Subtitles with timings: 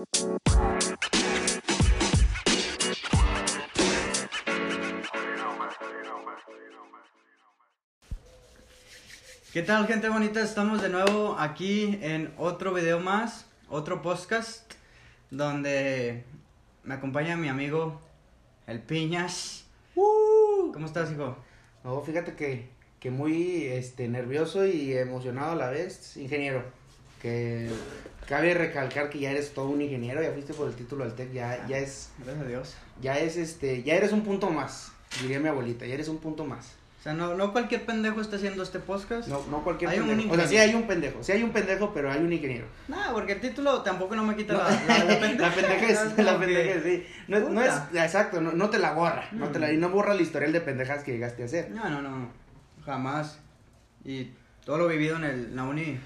[0.00, 0.06] ¿Qué
[9.62, 10.40] tal gente bonita?
[10.40, 14.72] Estamos de nuevo aquí en otro video más, otro podcast,
[15.30, 16.24] donde
[16.82, 18.00] me acompaña mi amigo
[18.66, 19.66] El Piñas.
[19.96, 20.72] Uh.
[20.72, 21.36] ¿Cómo estás, hijo?
[21.84, 22.70] No, fíjate que,
[23.00, 26.79] que muy este, nervioso y emocionado a la vez, ingeniero.
[27.20, 27.68] Que
[28.28, 31.32] cabe recalcar que ya eres todo un ingeniero, ya fuiste por el título del TEC,
[31.32, 32.74] ya, ya es, Gracias a Dios.
[33.02, 36.44] ya es este, ya eres un punto más, diría mi abuelita, ya eres un punto
[36.44, 36.74] más.
[36.98, 39.26] O sea, no, no cualquier pendejo está haciendo este podcast.
[39.26, 40.32] No, no cualquier Hay pendejo.
[40.32, 42.66] O sea, sí hay un pendejo, sí hay un pendejo, pero hay un ingeniero.
[42.88, 45.48] No, porque el título tampoco no me quita No, la, la, la pendeja.
[45.48, 47.06] la pendejez, Es la pendejez, sí.
[47.26, 49.74] No, es- no es, exacto, no, no te la borra, no te la, Mm.
[49.74, 51.70] y no borra el historial de pendejas que llegaste a hacer.
[51.70, 52.28] No, no, no.
[52.84, 53.38] Jamás.
[54.04, 54.32] Y
[54.66, 55.98] todo lo vivido en el, la uni.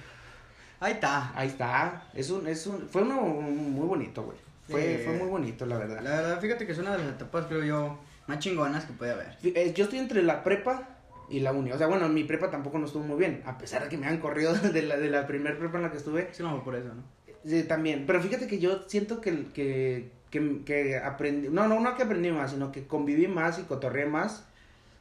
[0.84, 1.32] Ahí está.
[1.34, 4.36] Ahí está, es un, es un, fue uno muy bonito, güey.
[4.68, 5.02] Fue, Sí.
[5.04, 6.00] fue muy bonito, la verdad.
[6.02, 9.12] La verdad, fíjate que es una de las etapas, creo yo, más chingonas que puede
[9.12, 9.36] haber.
[9.42, 10.88] Eh, Yo estoy entre la prepa
[11.30, 11.72] y la uni.
[11.72, 13.42] O sea, bueno, mi prepa tampoco no estuvo muy bien.
[13.46, 15.90] A pesar de que me han corrido de la, de la primer prepa en la
[15.90, 16.28] que estuve.
[16.32, 17.02] Sí, no por eso, ¿no?
[17.46, 18.04] Sí, también.
[18.06, 21.48] Pero fíjate que yo siento que, que, que, que aprendí.
[21.48, 24.44] No, no, no que aprendí más, sino que conviví más y cotorreé más.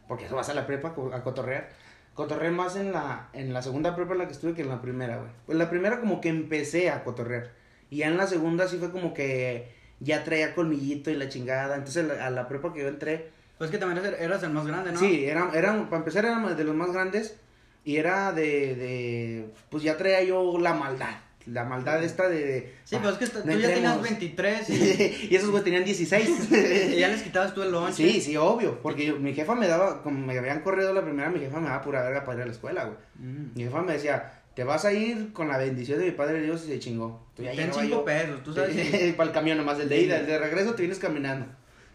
[0.07, 1.69] Porque eso vas a la prepa a cotorrear.
[2.13, 4.81] Cotorreé más en la, en la segunda prepa en la que estuve que en la
[4.81, 5.29] primera, güey.
[5.45, 7.51] Pues la primera como que empecé a cotorrear.
[7.89, 11.75] Y ya en la segunda sí fue como que ya traía colmillito y la chingada.
[11.75, 13.29] Entonces a la, prepa que yo entré.
[13.57, 14.99] Pues que también eras- eras el más grande, ¿no?
[14.99, 17.39] Sí, era, era, para empezar era de los más grandes
[17.85, 21.15] y era de, de, pues ya traía yo la maldad,
[21.45, 22.73] la maldad esta de...
[22.83, 24.01] Sí, ah, pero es que tú no ya tenías entremos.
[24.01, 26.49] 23 y, y esos güey tenían 16.
[26.51, 27.93] y ya les quitabas tú el lonche.
[28.11, 31.29] sí, sí, obvio, porque yo- mi jefa me daba, como me habían corrido la primera,
[31.29, 32.97] mi jefa me daba pura verga para ir a la escuela, güey.
[33.19, 33.51] Mm.
[33.55, 36.63] Mi jefa me decía, te vas a ir con la bendición de mi padre Dios
[36.65, 37.25] y se chingó.
[37.35, 39.13] Tú ya Ten llegaba 5 yo- pesos, tú sabes.
[39.17, 41.47] para el camión nomás, el de ida, el de regreso te vienes caminando.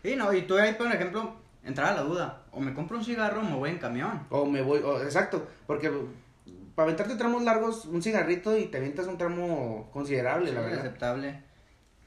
[0.02, 2.42] Sí, no, y tú ahí, por ejemplo, entraba la duda.
[2.52, 4.26] O me compro un cigarro o me voy en camión.
[4.30, 5.90] O me voy, o- exacto, porque
[6.78, 10.78] para aventarte tramos largos, un cigarrito y te avientas un tramo considerable, la verdad.
[10.78, 11.42] aceptable.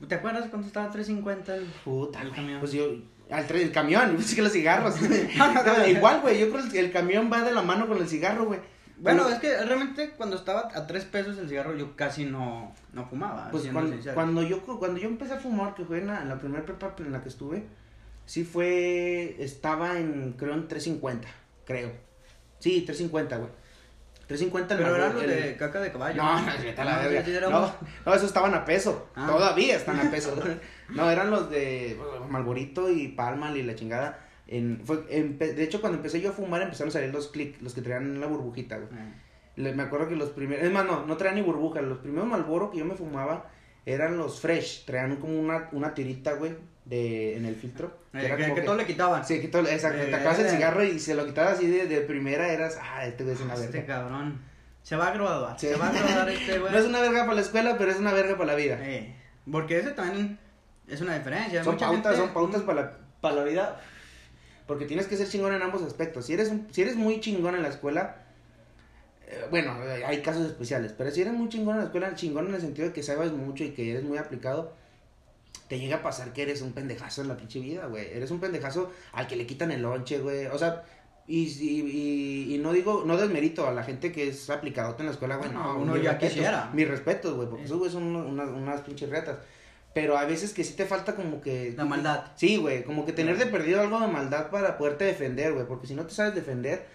[0.07, 1.65] ¿Te acuerdas cuando estaba 3.50 el...
[1.83, 2.61] Puta, El camión.
[2.61, 2.85] Pues yo,
[3.29, 4.95] al el camión, yo pensé que los cigarros.
[5.89, 8.45] Igual, güey, yo creo que el, el camión va de la mano con el cigarro,
[8.45, 8.61] güey.
[8.95, 13.05] Bueno, es que realmente cuando estaba a 3 pesos el cigarro yo casi no, no
[13.09, 13.51] fumaba.
[13.51, 16.39] pues cuando, cuando yo cuando yo empecé a fumar, que fue en la, en la
[16.39, 17.65] primera prepa en la que estuve,
[18.25, 21.27] sí fue, estaba en, creo en 350,
[21.65, 21.91] creo.
[22.59, 23.60] Sí, 350, güey.
[24.31, 26.21] 350 el Pero eran los de caca de caballo.
[26.23, 26.45] No, no,
[26.85, 27.21] la verga.
[28.05, 29.07] No, esos estaban a peso.
[29.15, 29.27] Ah.
[29.27, 30.35] Todavía están a peso.
[30.89, 31.97] No, eran los de
[32.29, 34.19] Malborito y Palmal y la chingada.
[34.47, 37.61] En, fue, empe- de hecho, cuando empecé yo a fumar, empezaron a salir los click,
[37.61, 38.89] los que traían la burbujita, güey.
[39.55, 41.81] Le- Me acuerdo que los primeros, es más, no, no traían ni burbuja.
[41.81, 43.45] Los primeros Malboro que yo me fumaba
[43.85, 44.83] eran los fresh.
[44.85, 46.55] Traían como una, una tirita, güey,
[46.85, 47.87] de, en el filtro.
[48.13, 49.25] eh, era que, como que todo le quitaban.
[49.25, 50.01] Sí, que todo- exacto.
[50.01, 50.49] Eh, te acabas el eh.
[50.49, 53.53] cigarro y se lo quitabas así de, de primera, eras, ah, este güey es una
[53.53, 53.85] Este verga.
[53.99, 54.41] cabrón.
[54.83, 55.59] Se va a graduar.
[55.59, 55.67] Sí.
[55.67, 56.71] Se va a graduar este güey.
[56.71, 58.77] No es una verga para la escuela, pero es una verga para la vida.
[58.81, 59.15] Eh,
[59.51, 60.39] porque ese también
[60.87, 61.63] es una diferencia.
[61.63, 63.81] Son Mucha pautas, gente- son pautas para la, para la vida.
[64.67, 66.25] Porque tienes que ser chingón en ambos aspectos.
[66.25, 68.17] Si eres, un- si eres muy chingón en la escuela,
[69.49, 69.75] bueno,
[70.05, 70.93] hay casos especiales.
[70.97, 73.31] Pero si eres muy chingón en la escuela, chingón en el sentido de que sabes
[73.31, 74.73] mucho y que eres muy aplicado,
[75.67, 78.07] te llega a pasar que eres un pendejazo en la pinche vida, güey.
[78.11, 80.47] Eres un pendejazo al que le quitan el lonche, güey.
[80.47, 80.83] O sea,
[81.27, 85.11] y, y, y, no digo, no desmerito a la gente que es aplicado en la
[85.13, 85.49] escuela, güey.
[85.51, 86.69] No, No, uno ya respetos, quisiera.
[86.73, 89.37] Mis respetos, güey, porque esos güey son unas, unas pinches retas.
[89.93, 91.73] Pero a veces que sí te falta como que...
[91.77, 92.25] La maldad.
[92.35, 95.87] Sí, güey, como que tener de perdido algo de maldad para poderte defender, güey, porque
[95.87, 96.85] si no te sabes defender,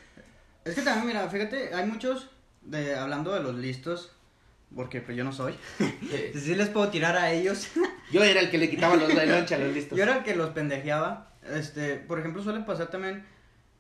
[0.65, 2.31] Es que también, mira, fíjate, hay muchos,
[2.63, 4.16] de, hablando de los listos,
[4.75, 5.55] porque pues yo no soy.
[6.35, 7.69] sí les puedo tirar a ellos.
[8.13, 9.97] yo era el que le quitaba los de loncha a los listos.
[9.97, 11.33] Yo era el que los pendejeaba.
[11.55, 13.25] Este, por ejemplo, suele pasar también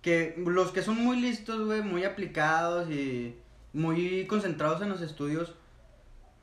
[0.02, 3.34] que los que son muy listos, güey, muy aplicados y
[3.72, 5.54] muy concentrados en los estudios,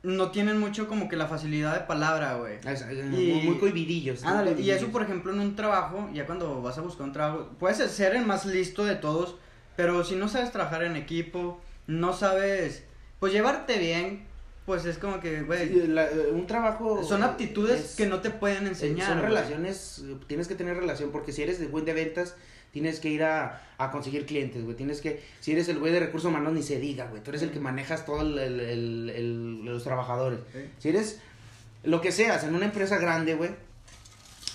[0.02, 2.58] no tienen mucho como que la facilidad de palabra, güey.
[2.66, 4.22] Ah, Y- muy, cohibidillos.
[4.22, 4.82] Ándale, y cohibidillos.
[4.82, 8.14] eso, por ejemplo, en un trabajo, ya cuando vas a buscar un trabajo, puedes ser
[8.14, 9.36] el más listo de todos,
[9.76, 12.84] pero si no sabes trabajar en equipo, no sabes,
[13.18, 14.26] pues llevarte bien,
[14.66, 17.02] pues es como que, güey, Sí, eh, un trabajo...
[17.04, 19.08] son aptitudes es- que no te pueden eh, enseñar.
[19.08, 22.34] Son relaciones, eh, tienes que tener relación, porque si eres el güey de ventas,
[22.72, 24.76] tienes que ir a, a conseguir clientes, güey.
[24.76, 27.22] Tienes que, si eres el güey de recursos humanos, ni se diga, güey.
[27.22, 30.40] Tú eres el que manejas todo el, el- el- los trabajadores.
[30.78, 31.20] Si eres
[31.84, 33.50] lo que seas en una empresa grande, güey,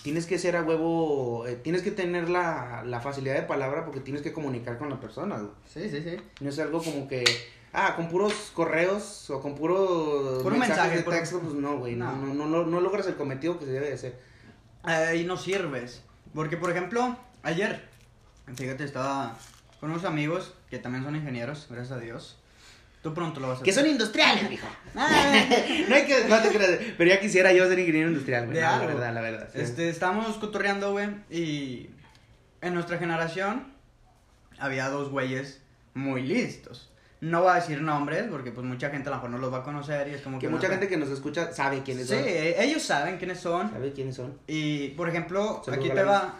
[0.04, 4.00] tienes que ser a huevo, eh, tienes que tener la, la facilidad de palabra porque
[4.00, 5.52] tienes que comunicar con la persona, güey.
[5.72, 6.18] Sí, sí, sí.
[6.40, 7.24] No es algo como que,
[7.74, 11.77] Ah, con puros correos o con puro, Puro mensajes mensaje, de puro- texto, pues no,
[11.77, 11.95] güey.
[11.95, 12.12] No.
[12.16, 12.33] No.
[12.33, 14.19] No, no, no, logras el cometido que se debe de hacer.
[14.83, 16.01] ahí no sirves.
[16.33, 17.88] Porque, por ejemplo, ayer,
[18.56, 19.36] fíjate, estaba
[19.80, 22.38] con unos amigos que también son ingenieros, gracias a Dios.
[23.01, 23.92] Tú pronto lo vas a Que son hacer.
[23.94, 24.68] industriales, mijo.
[24.95, 25.45] Ah,
[25.88, 28.57] no hay que, no te creas, pero ya quisiera yo ser ingeniero industrial, güey.
[28.60, 29.50] No, la verdad, la verdad.
[29.54, 29.62] sí.
[29.62, 31.89] Este, estábamos cotorreando, güey, y
[32.62, 33.71] en nuestra generación
[34.57, 35.62] había dos güeyes
[35.94, 36.92] muy listos.
[37.21, 39.57] No voy a decir nombres porque pues mucha gente a lo mejor no los va
[39.57, 42.16] a conocer y es como que no mucha gente que nos escucha sabe quiénes Sí,
[42.16, 42.24] son.
[42.25, 43.69] ellos saben quiénes son.
[43.71, 44.38] Sabe quiénes son.
[44.48, 46.36] Y, por ejemplo, Saludos, aquí te va.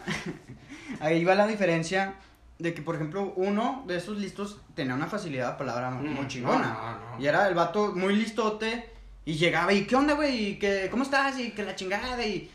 [1.00, 2.14] ahí va la diferencia
[2.58, 6.26] de que, por ejemplo, uno de esos listos tenía una facilidad de palabra Mm, muy
[6.28, 6.98] chingona.
[7.16, 7.22] no.
[7.22, 8.88] Y era el vato muy listote.
[9.24, 10.52] Y llegaba y, ¿qué onda, güey?
[10.52, 11.38] ¿Y qué- ¿Cómo estás?
[11.38, 12.24] Y que la chingada.
[12.24, 12.50] Y.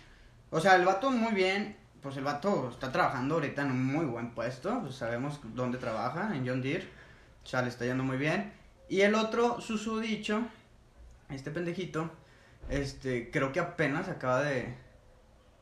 [0.49, 1.75] O sea, el vato muy bien.
[2.01, 4.79] Pues el vato está trabajando ahorita en un muy buen puesto.
[4.81, 6.87] Pues sabemos dónde trabaja, en John Deere.
[7.45, 8.51] O sea, le está yendo muy bien.
[8.89, 10.41] Y el otro, susodicho,
[11.29, 12.09] este pendejito,
[12.69, 14.73] este, creo que apenas acaba de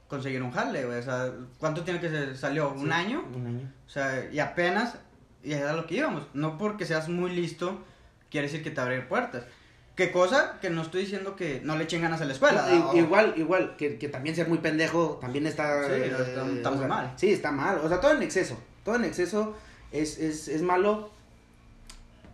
[0.07, 0.99] conseguir un jale, güey.
[0.99, 2.71] O sea, ¿cuánto tiene que se salió?
[2.71, 3.23] ¿Un Sí, año?
[3.35, 3.71] Un año.
[3.85, 4.95] O sea, y apenas,
[5.43, 6.27] y era lo que íbamos.
[6.33, 7.83] No porque seas muy listo,
[8.29, 9.43] quiere decir que te abrir puertas.
[9.95, 10.57] ¿Qué cosa?
[10.59, 12.65] Que no estoy diciendo que no le echen ganas a la escuela.
[12.73, 15.85] I- o- Igual, igual, que, que también ser muy pendejo también está...
[15.87, 17.13] Sí, está- está o muy sea, mal.
[17.15, 17.77] Sí, está mal.
[17.79, 18.57] O sea, todo en exceso.
[18.83, 19.55] Todo en exceso
[19.91, 21.11] es, es, es malo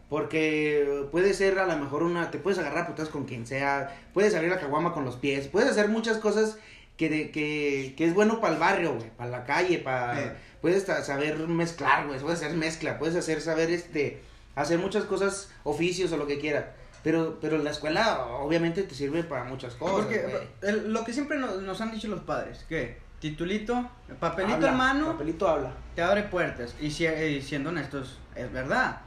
[0.09, 2.31] porque puede ser a lo mejor una...
[2.31, 5.69] Te puedes agarrar putas con quien sea, puedes abrir la caguama con los pies, puedes
[5.69, 6.57] hacer muchas cosas
[6.97, 10.19] que, de, que, que es bueno para el barrio, güey, para la calle, para...
[10.21, 10.33] Eh.
[10.61, 14.21] Puedes saber mezclar, güey, puedes hacer mezcla, puedes hacer saber, este...
[14.56, 16.65] Hacer muchas cosas, oficios o lo que quieras.
[17.01, 19.95] Pero, pero la escuela obviamente te sirve para muchas cosas.
[20.05, 20.25] Porque
[20.63, 23.89] el- lo que siempre nos, nos han dicho los padres, que titulito,
[24.19, 25.71] papelito Habla, en mano, Papelito habla.
[25.95, 26.75] te abre puertas.
[26.81, 29.00] Y, si, y siendo honestos, es verdad.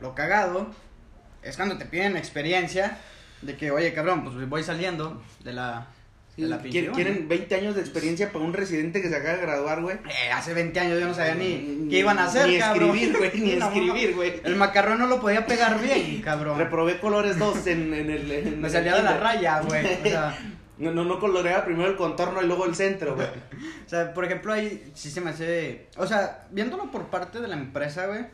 [0.00, 0.68] Lo cagado
[1.42, 2.98] es cuando te piden experiencia
[3.42, 5.86] de que, oye, cabrón, pues voy saliendo de la,
[6.36, 7.02] de la pinche Quieren, uni.
[7.02, 9.96] quieren 20 años de experiencia para un residente que se acaba de graduar, güey.
[10.08, 12.90] Eh, hace 20 años yo no sabía ni qué iban a hacer, Ni cabrón.
[12.96, 14.40] escribir, güey, ni escribir, güey.
[14.44, 16.58] El macarrón no lo podía pegar bien, cabrón.
[16.58, 18.30] Reprobé colores 2 en, en el.
[18.32, 19.84] en Me salía de la raya, güey.
[19.84, 20.38] O sea,
[20.78, 23.26] No, no, no coloreaba primero el contorno y luego el centro, güey.
[23.26, 25.88] o sea, por ejemplo, ahí sí se me hace...
[25.96, 28.26] O sea, viéndolo por parte de la empresa, güey,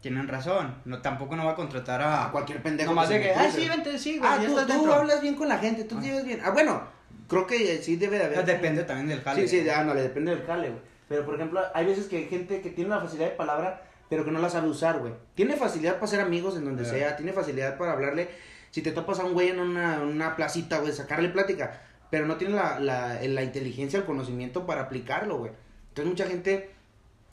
[0.00, 0.74] tienen razón.
[0.84, 2.26] No, tampoco no va a contratar a...
[2.26, 2.90] A cualquier pendejo.
[2.90, 4.54] Nomás de que, ah, sí, vente, sí, güey, Ah, tú,
[4.84, 6.00] tú hablas bien con la gente, tú Ah.
[6.00, 6.40] te llevas bien.
[6.44, 6.82] Ah, bueno,
[7.28, 8.44] creo que sí debe de haber.
[8.44, 9.46] Depende también del jale.
[9.46, 10.80] Sí, sí, ándale, depende del jale, güey.
[11.08, 14.24] Pero, por ejemplo, hay veces que hay gente que tiene la facilidad de palabra, pero
[14.24, 15.14] que no la sabe usar, güey.
[15.34, 16.90] Tiene facilidad para ser amigos en donde Ya.
[16.90, 18.28] sea, tiene facilidad para hablarle.
[18.70, 21.80] Si te topas a un güey en una, una placita, güey, sacarle plática,
[22.10, 25.52] pero no tiene la, la, la inteligencia, el conocimiento para aplicarlo, güey.
[25.88, 26.70] Entonces, mucha gente,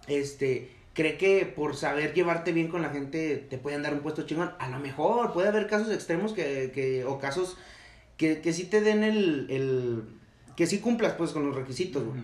[0.08, 4.24] este, cree que por saber llevarte bien con la gente te pueden dar un puesto
[4.24, 4.52] chingón.
[4.58, 7.58] A lo mejor puede haber casos extremos que, que o casos
[8.18, 10.04] que, que sí te den el, el,
[10.56, 12.20] que sí cumplas, pues, con los requisitos, güey.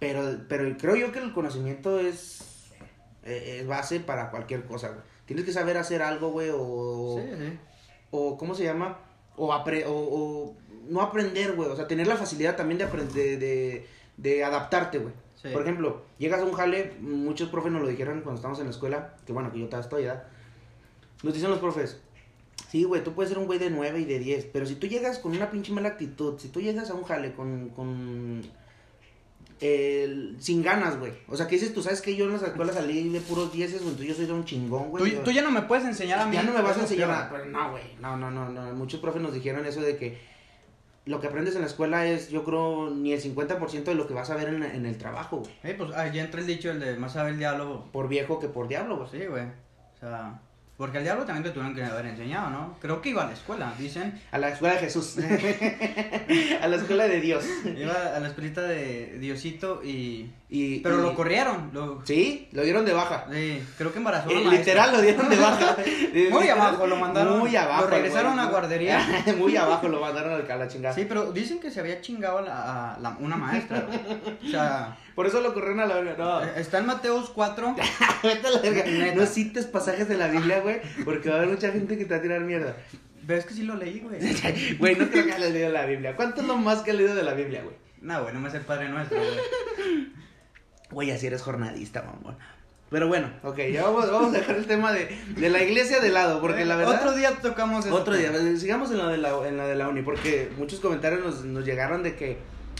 [0.00, 2.72] Pero, pero creo yo que el conocimiento es,
[3.24, 5.00] eh, es base para cualquier cosa, güey.
[5.24, 7.58] Tienes que saber hacer algo, güey, o, Sí, sí.
[8.10, 8.98] o ¿cómo se llama?
[9.36, 10.56] O, apre- o, o
[10.88, 11.70] no aprender, güey.
[11.70, 13.86] O sea, tener la facilidad también de, aprender, de, de,
[14.16, 15.12] de adaptarte, güey.
[15.40, 15.48] Sí.
[15.52, 18.70] Por ejemplo, llegas a un jale, muchos profes nos lo dijeron cuando estábamos en la
[18.70, 20.24] escuela, que bueno, que yo todavía estoy, ¿verdad?
[21.22, 22.00] Nos dicen los profes,
[22.70, 24.86] sí, güey, tú puedes ser un güey de 9 y de 10, pero si tú
[24.86, 28.42] llegas con una pinche mala actitud, si tú llegas a un jale con, con
[29.60, 31.12] el- sin ganas, güey.
[31.28, 33.70] O sea, que dices, tú sabes que yo en las escuelas salí de puros 10,
[33.72, 35.22] güey, entonces yo soy de un chingón, güey.
[35.22, 36.34] Tú, ya no me puedes enseñar a mí.
[36.36, 37.30] ya no me vas a enseñar pero- nada.
[37.30, 37.82] Pero no, güey.
[38.00, 38.72] No, no, no, no.
[38.74, 40.18] Muchos profes nos dijeron eso de que
[41.06, 44.14] lo que aprendes en la escuela es, yo creo, ni el 50% de lo que
[44.14, 45.52] vas a ver en, en el trabajo, güey.
[45.62, 47.84] Eh, pues ahí entra el dicho, el de más sabe el diablo.
[47.92, 49.10] Por viejo que por diablo, güey.
[49.10, 49.44] Sí, güey.
[49.44, 50.40] O sea,
[50.76, 52.76] porque al diablo también te tuvieron que haber enseñado, ¿no?
[52.80, 54.20] Creo que iba a la escuela, dicen.
[54.32, 55.16] A la escuela de Jesús.
[56.60, 57.44] a la escuela de Dios.
[57.76, 60.30] Iba a la escuelita de Diosito y...
[60.50, 61.70] Y, Pero y- lo corrieron.
[61.72, 62.00] Lo...
[62.04, 63.26] Sí, lo dieron de baja.
[63.32, 65.76] Sí, creo que embarazó Eh, literal lo dieron de baja.
[66.30, 67.38] Muy abajo lo mandaron.
[67.40, 67.82] Muy abajo.
[67.84, 68.46] Lo regresaron güey.
[68.46, 69.24] a guardería.
[69.36, 70.94] muy abajo lo mandaron a la chingada.
[70.94, 73.86] Sí, pero dicen que se había chingado a la, a la- una maestra.
[74.44, 76.16] O sea, Por eso lo corrieron a la verga.
[76.16, 76.42] No.
[76.44, 77.76] eh, está en Mateos 4.
[78.22, 78.84] Vete a la verga.
[78.84, 79.14] Neta.
[79.14, 82.14] No cites pasajes de la Biblia, güey, porque va a haber mucha gente que te
[82.14, 82.76] va a tirar mierda.
[83.22, 84.18] Ves que sí lo leí, güey.
[84.78, 86.14] Güey, no creo que hayas leído la Biblia.
[86.16, 87.76] ¿Cuánto es lo más que has leído de la Biblia, güey?
[88.02, 90.10] No, güey, no me sé el Padre Nuestro, güey.
[90.90, 92.36] Güey, así eres jornadista, mamón.
[92.90, 96.10] Pero bueno, ok, ya vamos, vamos a dejar el tema de, de la iglesia de
[96.10, 97.00] lado, porque la verdad...
[97.00, 97.94] Otro día tocamos eso.
[97.94, 101.24] Otro día, sigamos en lo de la, en lo de la uni, porque muchos comentarios
[101.24, 102.36] nos, nos llegaron de que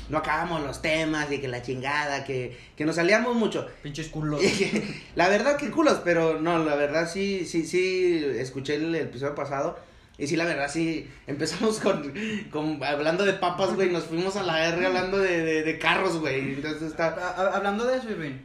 [0.08, 3.66] no acabamos los temas y que la chingada, que, que nos salíamos mucho.
[3.82, 4.42] Pinches culos.
[5.14, 9.78] la verdad que culos, pero no, la verdad sí, sí, sí, escuché el, episodio pasado.
[10.16, 12.14] Y sí, la verdad, sí, empezamos con,
[12.50, 16.54] con hablando de papas, güey, nos fuimos a la R hablando de, de, carros, güey.
[16.54, 17.34] Entonces está...
[17.52, 18.38] hablando de eso, Irving,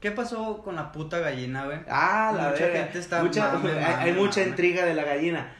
[0.00, 1.78] ¿qué pasó con la puta gallina, güey?
[1.88, 3.22] Ah, la mucha gente está...
[3.22, 5.54] Mucha, hay, mucha intriga de la gallina.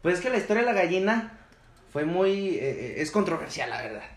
[0.00, 1.40] Pues es que la historia de la gallina
[1.92, 2.50] fue muy...
[2.54, 4.15] Eh, eh, es controversial, la verdad.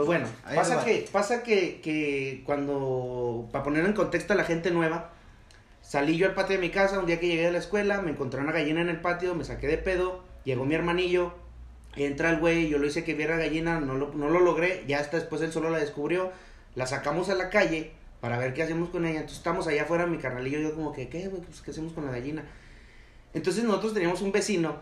[0.00, 4.70] Pues bueno, pasa que, pasa que, que cuando, para poner en contexto a la gente
[4.70, 5.10] nueva,
[5.82, 8.10] salí yo al patio de mi casa un día que llegué de la escuela, me
[8.10, 11.34] encontré una gallina en el patio, me saqué de pedo, llegó mi hermanillo,
[11.96, 15.00] entra el güey, yo lo hice que viera gallina, no lo, no lo logré, ya
[15.00, 16.32] hasta después él solo la descubrió,
[16.76, 17.92] la sacamos a la calle
[18.22, 21.10] para ver qué hacemos con ella, entonces estamos allá afuera, mi carnalillo, yo como que,
[21.10, 21.42] ¿qué, güey?
[21.42, 22.42] Pues, ¿qué hacemos con la gallina?
[23.34, 24.76] Entonces nosotros teníamos un vecino,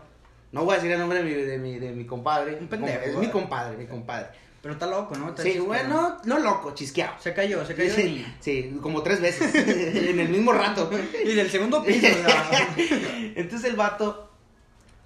[0.53, 3.03] no voy a decir el nombre de mi, de mi, de mi compadre, un pendejo,
[3.03, 4.29] es mi compadre, mi compadre
[4.61, 5.35] pero está loco, ¿no?
[5.37, 7.13] sí, bueno, no loco, chisqueado.
[7.19, 7.93] Se cayó, se cayó.
[7.93, 10.89] Sí, sí como tres veces, en el mismo rato.
[11.23, 12.07] y del segundo piso.
[13.35, 14.29] Entonces el vato,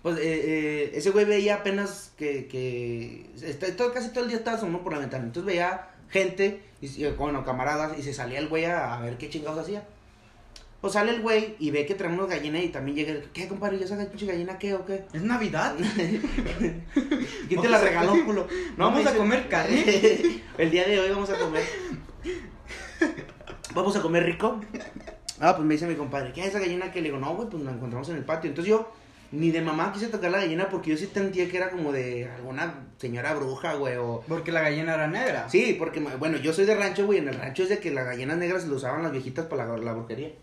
[0.02, 3.30] pues eh, eh, ese güey veía apenas que, que
[3.78, 5.26] todo, casi todo el día estaba asomado por la ventana.
[5.26, 9.30] Entonces veía gente, y, bueno, camaradas, y se salía el güey a, a ver qué
[9.30, 9.84] chingados hacía.
[10.84, 13.80] Pues sale el güey y ve que traemos gallina y también llega el, ¿qué, compadre?
[13.80, 15.06] ¿Ya sabes pinche gallina qué o qué?
[15.14, 15.76] ¿Es Navidad?
[17.48, 18.50] ¿Quién te la regaló, culo?
[18.76, 19.82] No, vamos a comer carne.
[20.58, 21.64] el día de hoy vamos a comer.
[23.74, 24.60] ¿Vamos a comer rico?
[25.40, 27.18] Ah, pues me dice mi compadre, ¿qué es esa gallina que le digo?
[27.18, 28.50] No, güey, pues la encontramos en el patio.
[28.50, 28.92] Entonces yo,
[29.32, 32.30] ni de mamá quise tocar la gallina porque yo sí sentía que era como de
[32.30, 34.22] alguna señora bruja, güey, o...
[34.28, 35.48] Porque la gallina era negra.
[35.48, 38.06] Sí, porque, bueno, yo soy de rancho, güey, en el rancho es de que las
[38.06, 40.34] gallinas negras se lo usaban las viejitas para la, la brujería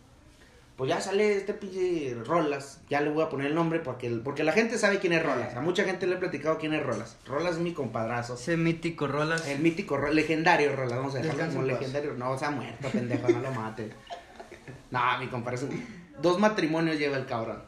[0.81, 4.45] pues ya sale este pinche Rolas, ya le voy a poner el nombre porque, porque
[4.45, 5.55] la gente sabe quién es Rolas.
[5.55, 7.19] A mucha gente le he platicado quién es Rolas.
[7.27, 8.33] Rolas es mi compadrazo.
[8.33, 9.47] Ese mítico Rolas.
[9.47, 12.15] El mítico, legendario Rolas, vamos a dejarlo como legendario.
[12.15, 13.91] No, se ha muerto, pendejo, no lo mate.
[14.91, 15.59] No, mi compadre,
[16.23, 17.63] dos matrimonios lleva el cabrón.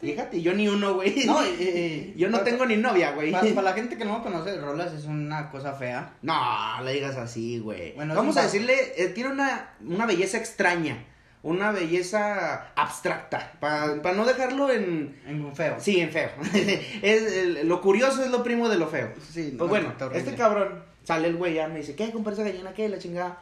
[0.00, 1.26] Fíjate, yo ni uno, güey.
[1.26, 1.40] No,
[2.16, 3.32] yo no tengo ni novia, güey.
[3.32, 6.14] Para, la gente que no conoce, Rolas es una cosa fea.
[6.22, 6.34] No,
[6.82, 7.92] le digas así, güey.
[7.92, 11.04] Bueno, Vamos a decirle, eh, tiene una, una belleza extraña
[11.46, 15.16] una belleza abstracta, para no dejarlo en...
[15.24, 15.76] En feo.
[15.78, 16.30] Sí, en feo.
[17.02, 19.12] es, lo curioso es lo primo de lo feo.
[19.30, 22.74] Sí, pues bueno, este cabrón sale el güey ya, me dice, ¿qué, compadre, esa gallina
[22.74, 22.88] qué?
[22.88, 23.38] La chingada.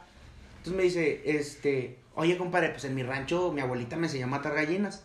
[0.58, 4.28] Entonces me dice, este, oye, compadre, pues en mi rancho mi abuelita me enseñó a
[4.28, 5.04] matar gallinas.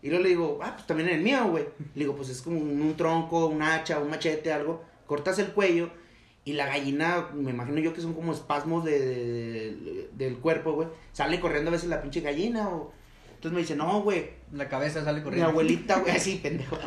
[0.00, 1.64] Y luego le digo, ah, pues también en el mío, güey.
[1.96, 4.84] Le digo, pues es como un tronco, un hacha, un machete, algo.
[5.06, 5.90] Cortas el cuello
[6.48, 10.88] y la gallina, me imagino yo que son como espasmos de, del cuerpo, güey.
[11.12, 12.90] Sale corriendo a veces la pinche gallina o...
[13.34, 14.30] Entonces me dice, no, güey.
[14.54, 15.48] La cabeza sale corriendo.
[15.48, 16.78] Mi abuelita, güey, así, pendejo.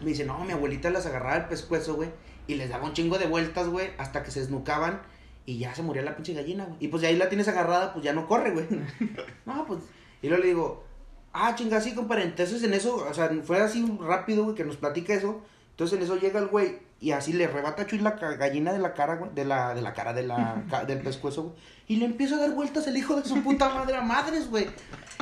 [0.00, 2.08] Me dice, no, mi abuelita las agarraba el pescuezo, güey.
[2.48, 5.02] Y les daba un chingo de vueltas, güey, hasta que se esnucaban
[5.46, 6.78] y ya se moría la pinche gallina, güey.
[6.80, 8.66] Y pues de ahí la tienes agarrada, pues ya no corre, güey.
[9.46, 9.82] no, pues.
[10.20, 10.84] Y luego le digo,
[11.32, 12.24] ah, chinga, sí, compadre.
[12.24, 15.42] Entonces en eso, o sea, fue así rápido, güey, que nos platica eso.
[15.70, 18.92] Entonces en eso llega el güey y así le rebata Chuy la gallina de la
[18.92, 19.30] cara, güey.
[19.34, 21.54] De la, de la cara, de la, del pescuezo, güey.
[21.88, 24.68] Y le empieza a dar vueltas el hijo de su puta madre a madres, güey.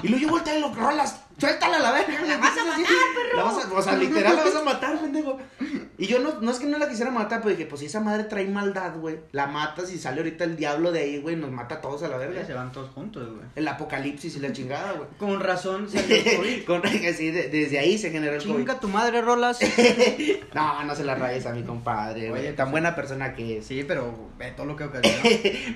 [0.03, 1.21] Y luego yo volteé y lo rolas.
[1.39, 2.21] Suéltala a la verga.
[2.27, 3.77] La vas a matar, perro.
[3.79, 5.28] o sea, literal la vas a matar, pendejo.
[6.01, 7.99] Y yo no, no es que no la quisiera matar, pero dije, pues si esa
[7.99, 9.19] madre trae maldad, güey.
[9.33, 11.35] La matas y sale ahorita el diablo de ahí, güey.
[11.35, 12.47] Nos mata a todos a la verga.
[12.47, 13.47] se van todos juntos, güey.
[13.57, 15.09] El apocalipsis y la chingada, güey.
[15.19, 16.65] Con razón salió el COVID.
[16.67, 16.83] Con,
[17.17, 18.57] sí, desde ahí se generó el COVID.
[18.59, 19.59] Chinga tu madre, Rolas.
[20.55, 22.45] no, no se la rayes a mi compadre, güey.
[22.55, 23.67] Tan pues, buena persona que es.
[23.67, 25.19] Sí, pero ve todo lo que ocasionó.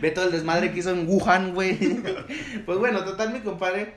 [0.01, 1.77] ve todo el desmadre que hizo en Wuhan, güey.
[2.65, 3.95] pues bueno, total, mi compadre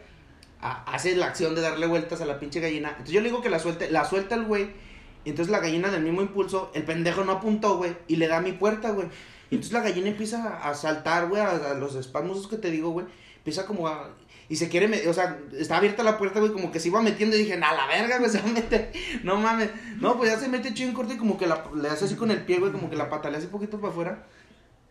[0.60, 2.90] hace la acción de darle vueltas a la pinche gallina.
[2.90, 4.85] Entonces yo le digo que la suelte, la suelta el güey.
[5.26, 8.38] Y entonces la gallina del mismo impulso, el pendejo no apuntó, güey, y le da
[8.38, 9.08] a mi puerta, güey.
[9.50, 13.08] Y entonces la gallina empieza a saltar, güey, a, los espasmos que te digo, güey.
[13.38, 14.12] Empieza como a...
[14.48, 17.36] Y se quiere, o sea, está abierta la puerta, güey, como que se iba metiendo
[17.36, 18.92] y dije, a la verga, güey, se va a meter.
[19.24, 19.72] No mames.
[20.00, 22.16] No, pues ya se mete chido en corte y como que la, le hace así
[22.16, 24.28] con el pie, güey, como que la pata le hace poquito para afuera.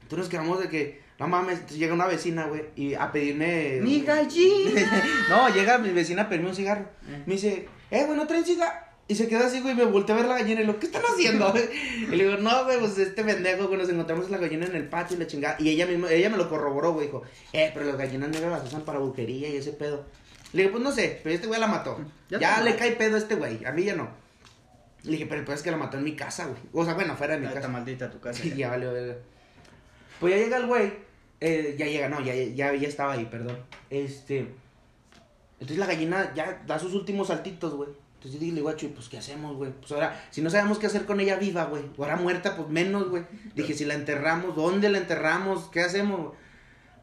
[0.02, 3.78] Entonces nos quedamos de que, no mames, llega una vecina, güey, y a pedirme.
[3.80, 5.04] ¡Mi gallina!
[5.30, 6.88] no, llega mi vecina a pedirme un cigarro.
[7.24, 8.93] Me dice, eh, güey, ¿no traen cigarro?
[9.06, 11.02] Y se queda así, güey, me volteé a ver la gallina y lo, ¿qué están
[11.02, 11.52] haciendo?
[12.10, 14.88] y le digo, no, güey, pues este pendejo, güey, nos encontramos la gallina en el
[14.88, 15.56] patio y la chingada.
[15.58, 18.64] Y ella misma, ella me lo corroboró, güey, dijo, eh, pero las gallinas negras las
[18.64, 20.04] usan para buquería y ese pedo.
[20.52, 21.98] Le digo, pues no sé, pero este güey la mató.
[22.30, 24.08] Ya, le cae pedo a este güey, a mí ya no.
[25.02, 26.58] Le dije, pero pues es que la mató en mi casa, güey.
[26.72, 27.58] O sea, bueno, fuera de mi casa.
[27.58, 28.42] Está maldita tu casa.
[28.46, 28.90] Y ya valió,
[30.18, 31.04] Pues ya llega el güey
[31.46, 33.58] eh, ya llega, no, ya, ya, ya estaba ahí, perdón.
[33.90, 34.54] Este.
[35.60, 37.90] Entonces la gallina ya da sus últimos saltitos, güey.
[38.24, 39.70] Entonces yo a Chuy, pues, ¿qué hacemos, güey?
[39.72, 42.68] Pues ahora, si no sabemos qué hacer con ella viva, güey, o ahora muerta, pues
[42.68, 43.24] menos, güey.
[43.54, 45.64] Dije, si la enterramos, ¿dónde la enterramos?
[45.70, 46.20] ¿Qué hacemos?
[46.20, 46.32] güey?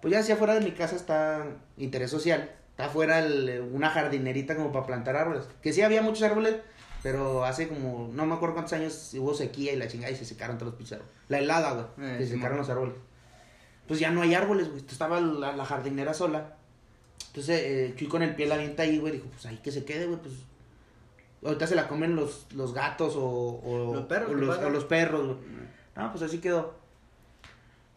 [0.02, 1.46] Pues ya hacia afuera de mi casa está
[1.78, 2.52] interés social.
[2.72, 5.44] Está afuera el- una jardinerita como para plantar árboles.
[5.62, 6.56] Que sí había muchos árboles,
[7.04, 10.26] pero hace como, no me acuerdo cuántos años hubo sequía y la chingada y se
[10.26, 11.14] secaron todos los pinches árboles.
[11.30, 12.96] La helada, güey, Eh, se secaron los árboles.
[13.88, 14.84] Pues ya no hay árboles, güey.
[14.90, 16.56] Estaba la, la jardinera sola.
[17.28, 19.14] Entonces, eh, Chuy con el pie la avienta ahí, güey.
[19.14, 20.20] Dijo, pues ahí que se quede, güey.
[20.20, 20.34] Pues
[21.44, 24.68] ahorita se la comen los, los gatos o, o Los perros, o ¿qué los, pasa?
[24.68, 25.38] o los perros, güey.
[25.96, 26.76] No, pues así quedó.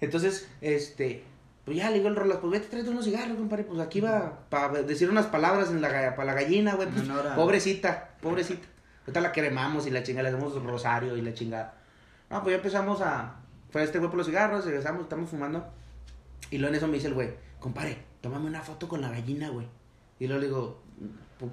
[0.00, 1.24] Entonces, este,
[1.64, 3.64] pues ya le digo el Rolas, pues vete, tráete unos cigarros, compadre.
[3.64, 6.88] Pues aquí va para decir unas palabras en la, para la gallina, güey.
[6.88, 8.66] Pues, pobrecita, pobrecita.
[9.02, 11.74] Ahorita la cremamos y la chingada, le hacemos rosario y la chingada.
[12.30, 13.36] No, pues ya empezamos a.
[13.70, 15.66] Fue este güey por los cigarros, regresamos, estamos fumando.
[16.50, 19.48] Y luego en eso me dice el güey, compadre, tómame una foto con la gallina,
[19.48, 19.66] güey.
[20.18, 20.82] Y luego le digo,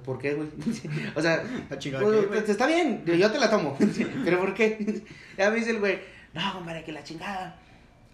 [0.04, 0.48] ¿por, qué, güey?
[1.14, 1.42] o sea,
[1.78, 3.76] chingada, pues, pues, está bien, yo te la tomo.
[4.24, 5.02] Pero ¿por qué?
[5.38, 5.98] ya me dice el güey,
[6.34, 7.58] no, compadre, que la chingada.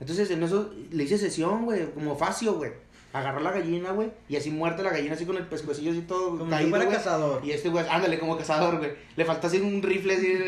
[0.00, 2.73] Entonces en eso le hice sesión, güey, como facio, güey.
[3.12, 6.37] Agarró la gallina, güey, y así muerta la gallina, así con el pescuecillo así todo
[6.37, 7.45] Como caído, cazador.
[7.45, 8.93] Y este güey, ándale, como cazador, güey.
[9.17, 10.38] Le faltó así un rifle así.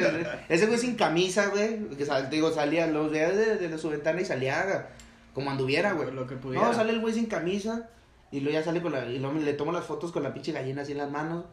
[0.48, 1.88] Ese güey sin camisa, güey.
[1.96, 4.90] Que sal- digo, salía, los veía de, de su ventana y salía
[5.32, 6.10] como anduviera, güey.
[6.12, 6.66] Lo que pudiera.
[6.66, 7.88] No, sale el güey sin camisa.
[8.32, 9.06] Y luego ya sale con la.
[9.06, 11.44] Y luego le tomo las fotos con la pinche gallina así en las manos.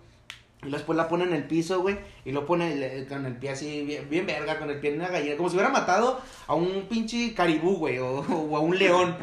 [0.66, 1.98] Y después la pone en el piso, güey.
[2.26, 5.00] Y lo pone le- con el pie así, bien, bien verga, con el pie en
[5.00, 5.38] una gallina.
[5.38, 8.00] Como si hubiera matado a un pinche caribú, güey.
[8.00, 9.16] O, o a un león.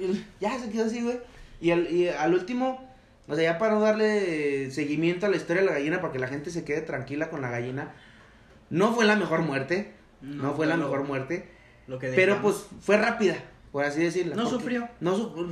[0.00, 1.18] Y ya se quedó así, güey.
[1.60, 2.82] Y al, y al último,
[3.28, 6.18] o sea, ya para no darle seguimiento a la historia de la gallina, para que
[6.18, 7.94] la gente se quede tranquila con la gallina.
[8.70, 9.92] No fue la mejor muerte.
[10.22, 11.48] No, fue la mejor muerte.
[11.86, 13.36] Lo que Pero pues fue rápida,
[13.72, 14.36] por así decirlo.
[14.36, 14.88] No sufrió.
[15.00, 15.50] No sufrió.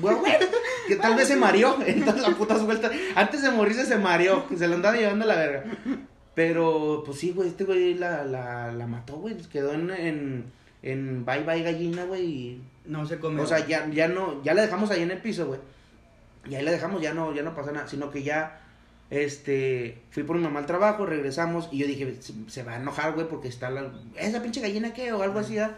[0.89, 2.91] Que tal vez se mareó en todas las putas vueltas.
[3.15, 5.65] Antes de morirse se mareó, que se lo andaba llevando a la verga.
[6.35, 9.37] Pero, pues sí, güey, este güey la, la, la mató, güey.
[9.53, 10.45] Quedó en, en,
[10.83, 12.25] en bye bye gallina, güey.
[12.25, 13.43] y- No se comió.
[13.43, 15.61] O sea, ya, ya no, ya la dejamos ahí en el piso, güey.
[16.49, 17.89] Y ahí la dejamos, ya no, ya no pasa nada.
[17.89, 18.61] Sino que ya,
[19.11, 21.69] este, fui por mi mamá al trabajo, regresamos.
[21.73, 24.93] Y yo dije, se, se va a enojar, güey, porque está la, esa pinche gallina
[24.95, 25.77] qué, o algo así, ¿ya?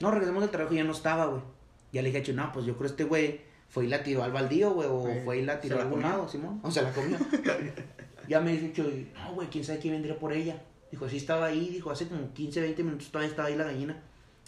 [0.00, 1.42] No, regresamos del trabajo y ya no estaba, güey.
[1.92, 4.22] Ya le dije a Chu, no, pues yo creo este güey fue y la tiró
[4.22, 6.60] al baldío, güey, o fue y la ¿se tiró a algún lado, Simón.
[6.62, 7.16] O se la comió.
[8.28, 8.82] ya me dice Chu,
[9.14, 10.62] no, güey, quién sabe quién vendría por ella.
[10.90, 13.96] Dijo, sí estaba ahí, dijo, hace como 15, 20 minutos todavía estaba ahí la gallina.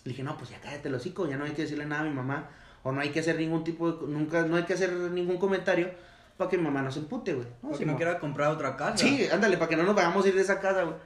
[0.04, 2.04] Le dije, no, pues ya cállate el hocico, ya no hay que decirle nada a
[2.04, 2.50] mi mamá.
[2.82, 5.90] O no hay que hacer ningún tipo de, nunca, no hay que hacer ningún comentario
[6.36, 7.46] para que mi mamá no se empute, güey.
[7.62, 7.92] No, Simón.
[7.92, 8.98] no quiera comprar otra casa.
[8.98, 10.96] Sí, ándale, para que no nos vayamos a ir de esa casa, güey.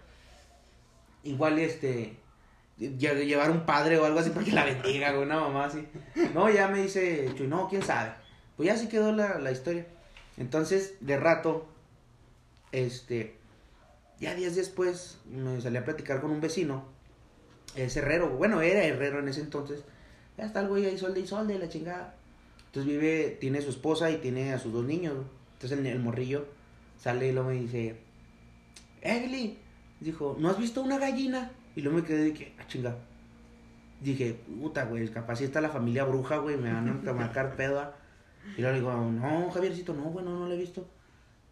[1.22, 2.18] Igual, este,
[2.78, 5.86] llevar un padre o algo así para que la bendiga, güey, una mamá así.
[6.34, 8.12] No, ya me dice, Chuy, no, quién sabe.
[8.56, 9.86] Pues ya así quedó la, la historia.
[10.36, 11.66] Entonces, de rato,
[12.72, 13.36] este,
[14.20, 16.84] ya días después, me salí a platicar con un vecino,
[17.74, 19.84] es herrero, bueno, era herrero en ese entonces.
[20.36, 22.14] Ya está el güey ahí, solde y solde, la chingada.
[22.66, 25.14] Entonces vive, tiene su esposa y tiene a sus dos niños.
[25.54, 26.46] Entonces el, el morrillo
[27.00, 27.96] sale y luego me dice,
[29.02, 29.58] Egli,
[30.00, 31.50] dijo, ¿no has visto una gallina?
[31.78, 32.96] Y luego me quedé de que, ah, chinga.
[34.00, 37.78] Dije, puta, güey, capaz si está la familia bruja, güey, me van a marcar pedo.
[37.80, 37.94] ah".
[38.56, 40.86] Y luego le digo, no, Javiercito, no, güey, no, no la he visto.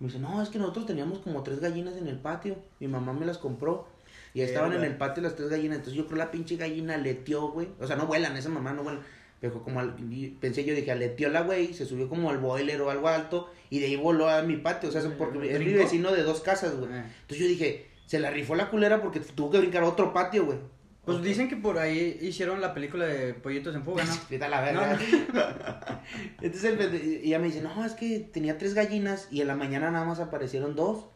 [0.01, 2.57] Me dice, no, es que nosotros teníamos como tres gallinas en el patio.
[2.81, 3.87] Mi mamá me las compró.
[4.35, 5.79] Y estaban en el patio las tres gallinas.
[5.79, 7.69] Entonces yo creo la pinche gallina leteó, güey.
[7.81, 9.03] O sea, no vuelan, esa mamá no vuelan.
[9.41, 9.95] Pero como al-
[10.41, 13.49] pensé yo, dije, aleteó la güey, se subió como al boiler o algo alto.
[13.71, 14.89] Y de ahí voló a mi patio.
[14.89, 16.91] O sea, porque es mi vecino de dos casas, güey.
[16.93, 17.05] Eh.
[17.23, 20.47] Entonces yo dije, se la rifó la culera porque tuvo que brincar a otro patio,
[20.47, 20.59] güey.
[21.05, 24.13] Pues dicen que por ahí hicieron la película de Pollitos en Fuga, ¿no?
[24.31, 24.99] Vete a la verga.
[26.43, 29.91] Entonces el ella me dice, no, es que tenía tres gallinas y en la mañana
[29.91, 31.07] nada más aparecieron dos.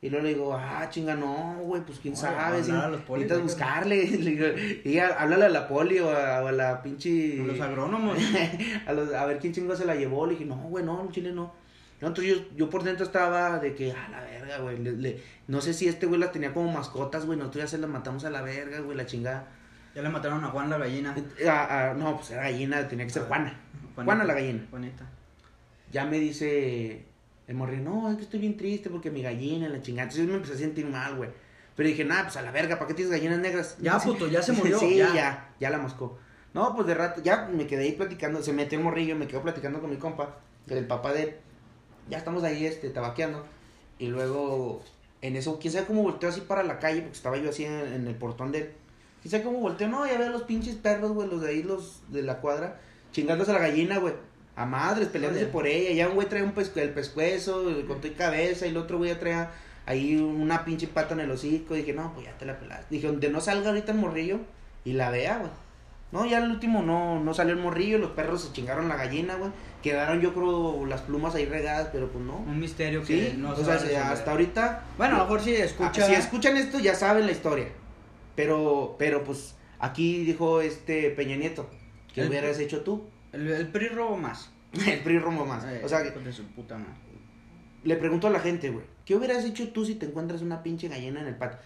[0.00, 2.64] Y luego le digo, ah, chinga, no, güey, pues quién No, sabe.
[2.64, 4.04] si a los polis, necesitas buscarle.
[4.18, 4.46] Le digo,
[4.84, 7.36] y ella, háblale a la poli o a, a la pinche.
[7.36, 8.18] Los agrónomos.
[8.84, 10.26] a, los- a ver quién chingo se la llevó.
[10.26, 11.54] Le dije, no, güey, no, en Chile no.
[12.02, 14.76] No, entonces yo, yo por dentro estaba de que, a la verga, güey.
[14.78, 17.38] le- le- no sé si este güey las tenía como mascotas, güey.
[17.38, 19.48] Nosotros ya se las matamos a la verga, güey, la chingada.
[19.94, 21.14] Ya le mataron a Juan la gallina.
[21.48, 23.58] Ah, ah, no, pues era gallina, tenía que ser Juana.
[23.94, 24.66] Juana la gallina.
[24.70, 25.08] Juanita.
[25.92, 27.04] Ya me dice
[27.46, 30.04] el morrillo, no, es que estoy bien triste porque mi gallina, la chingada.
[30.04, 31.30] Entonces me empecé a sentir mal, güey.
[31.76, 33.76] Pero dije, nah, pues a la verga, ¿para qué tienes gallinas negras?
[33.80, 35.14] Ya, puto, ya se murió, sí, ya.
[35.14, 35.50] ya.
[35.60, 36.18] ya, la mascó.
[36.54, 39.42] No, pues de rato, ya me quedé ahí platicando, se metió el morrillo, me quedo
[39.42, 40.36] platicando con mi compa,
[40.68, 41.36] el papá de él.
[42.08, 43.44] Ya estamos ahí, este, tabaqueando.
[43.98, 44.82] Y luego,
[45.20, 47.72] en eso, quién sabe cómo volteó así para la calle, porque estaba yo así en,
[47.72, 48.70] en el portón de él.
[49.22, 52.02] Quién sabe cómo volteó, no, ya veo los pinches perros, güey, los de ahí, los
[52.08, 52.80] de la cuadra,
[53.12, 54.14] chingándose a la gallina, güey.
[54.56, 55.92] A madres, peleándose por ella.
[55.92, 59.14] Ya un güey trae un pescu el pescuezo, con tu cabeza, y el otro güey
[59.18, 59.50] traía
[59.86, 61.74] ahí una pinche pata en el hocico.
[61.74, 62.86] Dije, no, pues ya te la pelaste.
[62.90, 64.40] Dije, donde no salga ahorita el morrillo
[64.84, 65.50] y la vea, güey.
[66.12, 69.36] No, ya el último no, no salió el morrillo, los perros se chingaron la gallina,
[69.36, 69.50] güey.
[69.82, 72.36] Quedaron, yo creo, las plumas ahí regadas, pero pues no.
[72.36, 74.84] Un misterio que Sí, no o se sea, va a hasta ahorita.
[74.98, 75.56] Bueno, a lo mejor si.
[75.56, 77.68] Ah, si escuchan esto, ya saben la historia.
[78.36, 81.68] Pero, pero pues, aquí dijo este Peña Nieto,
[82.14, 83.04] ¿qué El- hubieras hecho tú?
[83.32, 84.50] El, el PRI robó más.
[84.86, 85.64] el PRI rumbo más.
[85.64, 86.92] Eh, O sea, hijos de su puta madre.
[87.84, 90.88] le pregunto a la gente, güey, ¿qué hubieras hecho tú si te encuentras una pinche
[90.88, 91.58] gallina en el patio?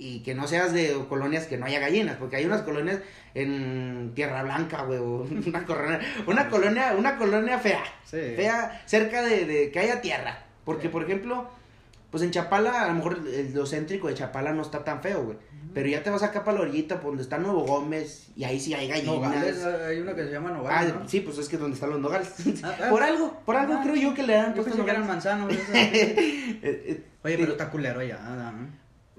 [0.00, 3.00] Y que no seas de colonias que no haya gallinas, porque hay unas colonias
[3.34, 4.98] en Tierra Blanca, güey,
[5.46, 8.16] una colonia, una colonia, una colonia fea, Sí.
[8.36, 10.44] fea, cerca de, de que haya tierra.
[10.64, 10.88] Porque, Sí.
[10.88, 11.48] por ejemplo,
[12.10, 15.24] pues en Chapala, a lo mejor el lo céntrico de Chapala no está tan feo,
[15.24, 15.36] güey.
[15.74, 18.58] Pero ya te vas acá para la orillita, por donde está Nuevo Gómez, y ahí
[18.58, 19.14] sí hay gallinas.
[19.16, 21.08] Nogales, hay una que se llama Ah, Nogales, ¿no?
[21.08, 22.32] sí, pues es que es donde están los nogales.
[22.62, 22.86] Ah, ah.
[22.90, 25.52] por algo, por algo Ah, creo yo que le dan Yo pensé que eran manzanos.
[25.74, 28.16] Eh, eh, Oye, pero está culero ya.
[28.18, 28.68] ¿no?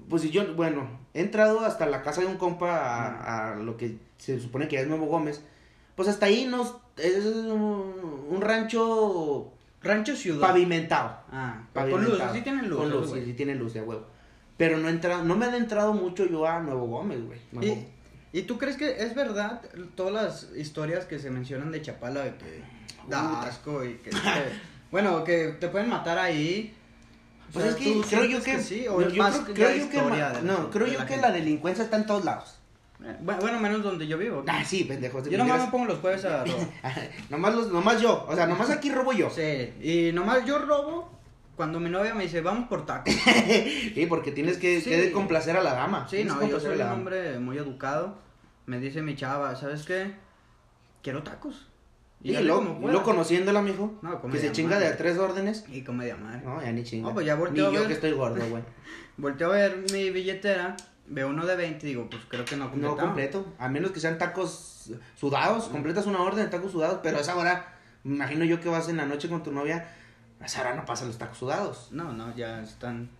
[0.08, 3.76] Pues si yo, bueno, he entrado hasta la casa de un compa a, a lo
[3.76, 5.42] que se supone que es Nuevo Gómez.
[5.96, 10.40] Pues hasta ahí nos, es un, un rancho Rancho Ciudad.
[10.46, 11.16] pavimentado.
[11.32, 12.34] Ah, con luz, pavimentado.
[12.34, 12.78] sí tienen luz.
[12.78, 14.06] Con luz, sí, sí tienen luz de huevo.
[14.56, 17.38] Pero no he entrado, no me he entrado mucho yo a Nuevo Gómez, güey.
[18.32, 19.62] ¿Y, ¿Y tú crees que es verdad
[19.94, 22.62] todas las historias que se mencionan de Chapala de que
[23.08, 24.18] da asco y que, que-
[24.90, 26.74] bueno, que te pueden matar ahí?
[27.50, 29.54] O Pues sea, es que ¿tú creo yo sientes que, sí, o yo más creo,
[29.54, 31.28] creo yo que, ma- no, la- creo yo la que gente?
[31.28, 32.56] la delincuencia está en todos lados.
[33.04, 34.44] Eh, Bueno, menos donde yo vivo.
[34.46, 35.22] Ah, sí, pendejo.
[35.24, 36.68] Yo nomás me pongo los jueves a robar.
[37.30, 39.30] nomás, los, nomás yo, o sea, nomás aquí robo yo.
[39.30, 41.10] Sí, y nomás yo robo
[41.56, 43.12] cuando mi novia me dice, vamos por tacos.
[43.94, 44.90] Sí, porque tienes que, Sí.
[44.90, 46.06] que complacer a la dama.
[46.08, 48.16] Sí, no, que yo soy un hombre muy educado.
[48.66, 50.12] Me dice mi chava, ¿sabes qué?
[51.02, 51.66] Quiero tacos.
[52.22, 53.98] Y lo, y lo conociéndola, mijo.
[54.02, 55.64] No, que se chinga de a tres órdenes.
[55.68, 56.42] Y comedia madre.
[56.44, 57.08] No, ya ni chinga.
[57.08, 57.88] No, pues ya Ni volteo yo ver.
[57.88, 58.62] que estoy gordo, güey.
[59.16, 62.64] Volteo a ver mi billetera, veo uno de 20 y digo, pues creo que no
[62.66, 62.96] No completado.
[62.98, 63.46] completo.
[63.58, 65.64] A menos que sean tacos sudados.
[65.68, 67.00] Completas una orden de tacos sudados.
[67.02, 69.88] Pero a esa hora, imagino yo que vas en la noche con tu novia.
[70.40, 71.88] A esa hora no pasan los tacos sudados.
[71.90, 73.10] No, no, ya están.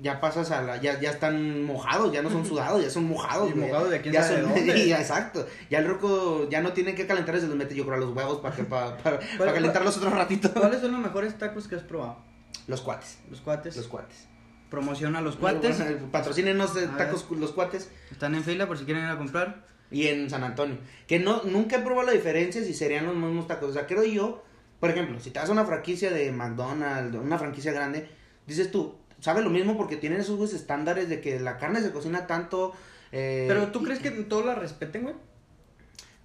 [0.00, 0.78] Ya pasas a la.
[0.78, 2.12] Ya, ya están mojados.
[2.12, 2.82] Ya no son sudados.
[2.82, 3.50] Ya son mojados.
[3.50, 4.54] Y mojados de quién ya son-.
[4.88, 5.46] Ya, exacto.
[5.68, 6.48] Ya el roco.
[6.48, 7.38] Ya no tienen que calentar.
[7.38, 9.96] Se los mete yo creo a los huevos para que, para, para, para ¿Cuál- calentarlos
[9.98, 10.50] otro ratito.
[10.52, 12.18] ¿Cuáles son los mejores tacos que has probado?
[12.66, 13.18] Los cuates.
[13.30, 13.76] Los cuates.
[13.76, 14.28] Los cuates.
[14.70, 15.82] Promociona los cuates.
[16.10, 17.90] Patrocínenos de A tacos los cuates.
[18.10, 19.66] Están en fila por si quieren ir a comprar.
[19.90, 20.78] Y en San Antonio.
[21.06, 23.68] Que no, nunca he probado la diferencia si serían los mismos tacos.
[23.68, 24.42] O sea, creo yo,
[24.80, 28.08] por ejemplo, si te vas a una franquicia de McDonald's, una franquicia grande,
[28.46, 32.26] dices tú, sabe lo mismo porque tienen esos estándares de que la carne se cocina
[32.26, 32.72] tanto.
[33.12, 35.14] eh, Pero ¿tú y- crees que todos la respeten, güey?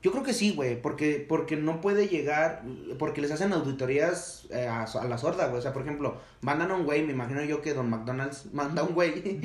[0.07, 2.63] Yo creo que sí, güey, porque, porque no puede llegar,
[2.97, 5.59] porque les hacen auditorías eh, a, a la sorda, güey.
[5.59, 8.83] O sea, por ejemplo, mandan a un güey, me imagino yo que Don McDonald's manda
[8.83, 9.41] a un güey.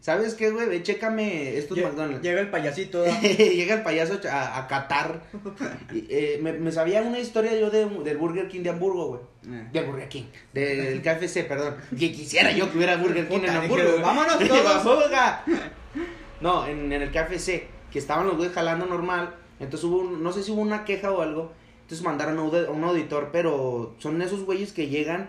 [0.00, 0.68] ¿Sabes qué, güey?
[0.68, 2.22] Ve, chécame estos Lle- McDonald's.
[2.22, 3.04] Llega el payasito.
[3.22, 5.22] Llega el payaso a, a Qatar.
[5.94, 9.20] Eh, me, me sabía una historia yo de, del Burger King de Hamburgo, güey.
[9.58, 9.68] Eh.
[9.72, 10.24] Del Burger King.
[10.52, 11.76] Del KFC, perdón.
[11.98, 13.90] Que quisiera yo que hubiera Burger King Puta, en dije, Hamburgo.
[13.92, 14.02] güey.
[14.02, 15.06] vámonos todos.
[16.40, 17.68] No, en, en el KFC.
[17.90, 19.34] Que estaban los güeyes jalando normal.
[19.60, 21.52] Entonces hubo, un- no sé si hubo una queja o algo.
[21.82, 25.28] Entonces mandaron a un, auditor, pero son esos güeyes que llegan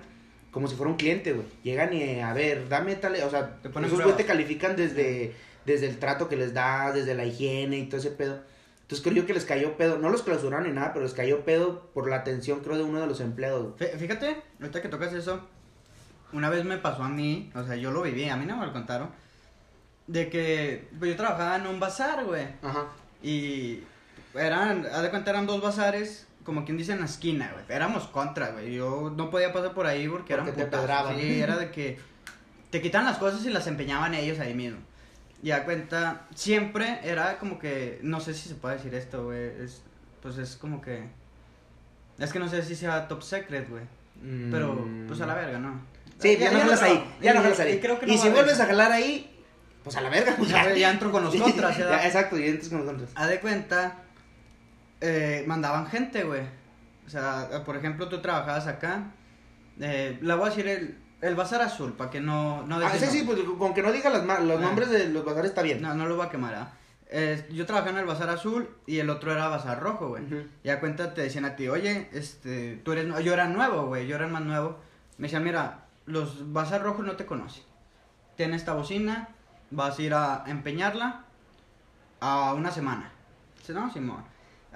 [0.52, 1.46] como si fuera un cliente, güey.
[1.64, 3.14] Llegan y, a ver, dame tal...
[3.24, 5.36] O sea, Te ponen esos güeyes te califican desde,
[5.66, 8.40] desde el trato que les das, desde la higiene y todo ese pedo.
[8.82, 11.44] Entonces creo yo que les cayó pedo, no los clausuraron ni nada, pero les cayó
[11.46, 13.76] pedo por la atención, creo, de uno de los empleados.
[13.78, 13.92] güey.
[13.92, 15.42] Fí- Fíjate, ahorita que tocas eso,
[16.34, 18.66] una vez me pasó a mí, o sea, yo lo viví, a mí no me
[18.66, 19.10] lo contaron,
[20.08, 22.86] de que pues, yo trabajaba en un bazar, güey, Ajá.
[23.22, 23.82] y
[24.38, 28.08] eran, haz de cuenta, eran dos bazares, como quien dice en la esquina, güey, éramos
[28.08, 30.78] contra, güey, yo no podía pasar por ahí porque, eran Porque te
[31.20, 32.00] sí, era de que
[32.70, 34.80] te quitan las cosas y las empeñaban ellos ahí mismo.
[35.44, 39.52] Y a cuenta, siempre era como que, no sé si se puede decir esto, güey,
[39.64, 39.84] es,
[40.22, 41.04] pues es como que,
[42.18, 43.84] es que no sé si sea top secret, güey.
[44.50, 45.06] Pero, Mm.
[45.08, 45.80] pues a la verga, ¿no?
[46.20, 47.80] Sí, ya, no jalas ahí, ya no jalas y ahí.
[47.80, 49.32] creo que no y si vuelves a jalar ahí,
[49.84, 50.34] pues a la verga.
[50.36, 51.78] pues, Ya, ya entro con los contras.
[51.78, 53.12] Ya, exacto, ya entras con los contras.
[53.14, 54.00] Haz de cuenta,
[55.02, 56.42] eh, mandaban gente, güey.
[57.06, 59.12] O sea, por ejemplo, tú trabajabas acá.
[59.80, 62.66] Eh, le voy a decir el, el bazar azul, para que no...
[62.68, 64.62] no Ah, sí, sí, pues con que no diga las los Ah.
[64.62, 65.82] nombres de los bazares está bien.
[65.82, 66.72] No, no lo voy a quemar, ¿ah?
[67.10, 70.26] Eh, yo trabajaba en el bazar azul y el otro era bazar rojo, güey.
[70.26, 70.48] Ujú.
[70.64, 73.24] Y a cuenta te decían a ti, oye, este, tú eres, nue-".
[73.24, 74.78] yo era nuevo, güey, yo era el más nuevo.
[75.18, 77.64] Me decían, mira, los bazar rojos no te conocen.
[78.36, 79.30] Ten esta bocina,
[79.72, 81.24] vas a ir a empeñarla
[82.20, 83.12] a una semana.
[83.58, 84.24] Dice, no, Simón.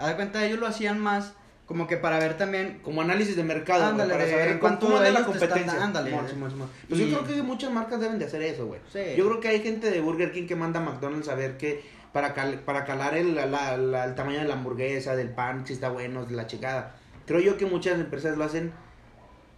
[0.02, 1.34] A de cuenta, ellos lo hacían más
[1.66, 5.12] como que para ver también Como análisis de mercado, Ándale, para saber en cuánto de
[5.12, 5.82] la competencia.
[5.84, 6.10] ándale.
[6.30, 6.52] Simón.
[6.90, 8.82] Pues Y- yo creo que muchas marcas deben de hacer eso, güey.
[8.92, 9.00] Sí.
[9.16, 11.82] Yo creo que hay gente de Burger King que manda a McDonald's a ver que
[12.12, 15.88] para, cal- para calar el, la- el tamaño de la hamburguesa, del pan, si está
[15.90, 16.96] bueno, de la checada.
[17.26, 18.74] Creo yo que muchas empresas lo hacen,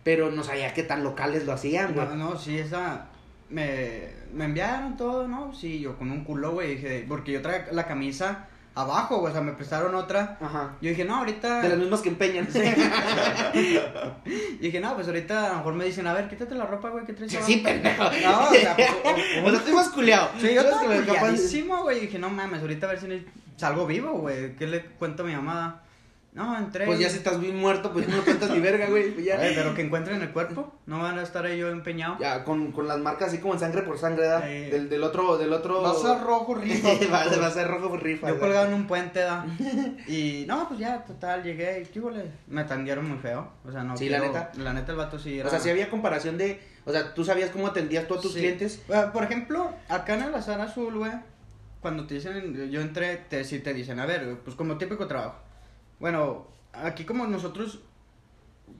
[0.03, 2.05] pero no sabía qué tan locales lo hacían, güey.
[2.09, 3.07] No, no, sí, esa.
[3.49, 5.53] Me, me enviaron todo, ¿no?
[5.55, 6.75] Sí, yo con un culo, güey.
[6.75, 9.31] Dije, porque yo traía la camisa abajo, güey.
[9.31, 10.37] O sea, me prestaron otra.
[10.41, 10.75] Ajá.
[10.81, 11.61] Yo dije, no, ahorita.
[11.61, 12.47] De las mismas que empeñan.
[13.53, 13.59] Y
[14.59, 17.05] dije, no, pues ahorita a lo mejor me dicen, a ver, quítate la ropa, güey,
[17.05, 17.31] ¿qué traes?
[17.31, 18.03] Sí, abajo?" sí, pendejo.
[18.03, 18.09] No,
[18.49, 18.89] o sea, pues,
[19.43, 20.29] o- O sea, estoy más culeado.
[20.39, 21.99] Sí, yo estaba culiadísimo, güey.
[22.01, 23.25] Dije, no mames, ahorita a ver si
[23.57, 24.55] salgo vivo, güey.
[24.55, 25.81] ¿Qué le cuento a mi mamá?
[26.33, 26.85] No, entré.
[26.87, 29.11] Pues ya si estás bien muerto, pues ya no cuentas ni verga, güey.
[29.11, 29.39] pues ya.
[29.39, 30.73] Ay, pero que encuentren el cuerpo.
[30.87, 32.17] No van a estar ahí yo empeñado.
[32.19, 34.41] Ya, con, con las marcas así como en sangre por sangre, ¿da?
[34.41, 34.47] Sí.
[34.71, 35.83] Del, del otro, del otro...
[35.83, 36.87] Va a ser rojo, rifa.
[37.13, 38.29] va, a ser- va a ser rojo por rifa.
[38.29, 39.45] Yo colgado en un puente, da.
[40.07, 41.99] Y no, pues ya, total, llegué y.
[42.47, 43.51] Me tendieron muy feo.
[43.63, 43.95] O sea, no.
[43.95, 44.51] Sí, la neta.
[44.57, 45.47] La neta, el vato sí era.
[45.47, 46.59] O sea, si había comparación de...
[46.85, 48.39] O sea, ¿tú sabías cómo atendías tú a tus Sí.
[48.39, 48.81] clientes?
[49.13, 51.11] Por ejemplo, acá en el Azar Azul, güey,
[51.79, 55.35] cuando te dicen, yo entré, te, sí te dicen, a ver, pues como típico trabajo.
[56.03, 57.79] Bueno, aquí como nosotros,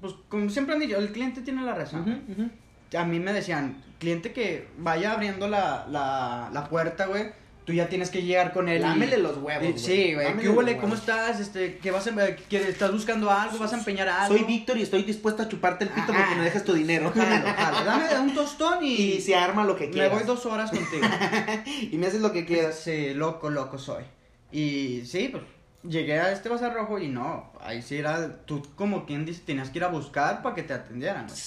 [0.02, 2.52] pues como siempre han dicho, el cliente tiene la razón.
[2.98, 7.32] A mí me decían, cliente que vaya abriendo la, la, la puerta, güey,
[7.64, 8.82] tú ya tienes que llegar con él.
[8.82, 9.80] Lámele los huevos, güey.
[9.80, 10.76] Sí, güey, ¿qué huele?
[10.76, 11.40] ¿Cómo estás?
[11.40, 13.58] Este, ¿qué vas a, qué- ¿Estás buscando algo?
[13.58, 14.36] ¿Vas a empeñar algo?
[14.36, 16.20] Soy Víctor y estoy dispuesto a chuparte el pito Ajá.
[16.24, 17.10] porque me dejas tu dinero.
[17.16, 17.86] Jalo, jalo.
[17.86, 20.12] Dame un tostón y, y se arma lo que me quieras.
[20.12, 21.08] voy dos horas contigo.
[21.90, 22.78] Y me haces lo que quieras.
[22.84, 24.04] Sí, loco, loco soy.
[24.52, 25.42] Y sí, pues
[25.84, 29.70] llegué a este bazar rojo y no, ahí sí era, tú como quien dice, tenías
[29.70, 31.28] que ir a buscar para que te atendieran.
[31.28, 31.38] güey.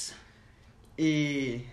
[0.96, 1.64] Y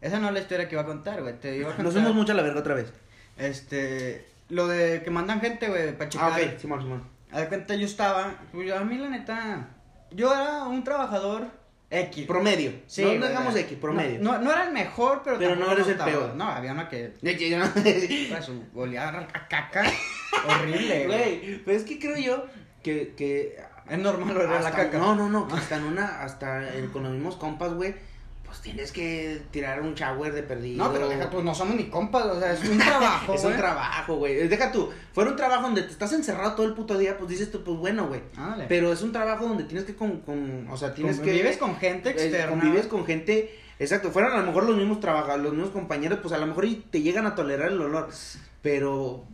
[0.00, 1.38] esa no es la historia que iba a contar, güey.
[1.38, 1.82] Te contar.
[1.84, 2.92] Nos fuimos mucho a la verga otra vez.
[3.36, 6.32] Este, lo de que mandan gente, güey, para Ah, checar.
[6.32, 7.04] ok, Simón, Simón.
[7.32, 9.68] A cuenta yo estaba, pues yo, a mí la neta,
[10.10, 11.46] yo era un trabajador
[11.88, 12.26] X.
[12.26, 12.72] Promedio.
[12.86, 14.20] Sí, no digamos X, promedio.
[14.20, 16.34] No, no, no era el mejor, pero, Pero no eres el estaba- peor.
[16.34, 16.88] No, había una
[17.36, 17.72] que ya.
[17.74, 19.84] pues, olía a caca
[20.46, 21.62] horrible, güey.
[21.64, 22.44] Pero es que creo yo
[22.82, 24.98] que, que Es normal oler la hasta- caca.
[24.98, 26.62] No, no, no, que hasta en una, hasta
[26.92, 27.94] con los mismos compas, güey,
[28.44, 30.84] pues tienes que tirar un shower de perdido.
[30.84, 33.56] No, pero deja, pues no somos ni compas, o sea, es un trabajo, Es un
[33.56, 34.48] trabajo, güey.
[34.48, 37.50] Deja tú, fuera un trabajo donde te estás encerrado todo el puto día, pues dices
[37.52, 38.22] tú, pues bueno, güey.
[38.68, 41.76] Pero es un trabajo donde tienes que con, con o sea, tienes que Convives con
[41.76, 42.50] gente eh, externa.
[42.50, 46.34] convives con gente, exacto, fueran a lo mejor los mismos trabajadores, los mismos compañeros, pues
[46.34, 48.08] a lo mejor y te llegan a tolerar el olor,
[48.62, 49.24] pero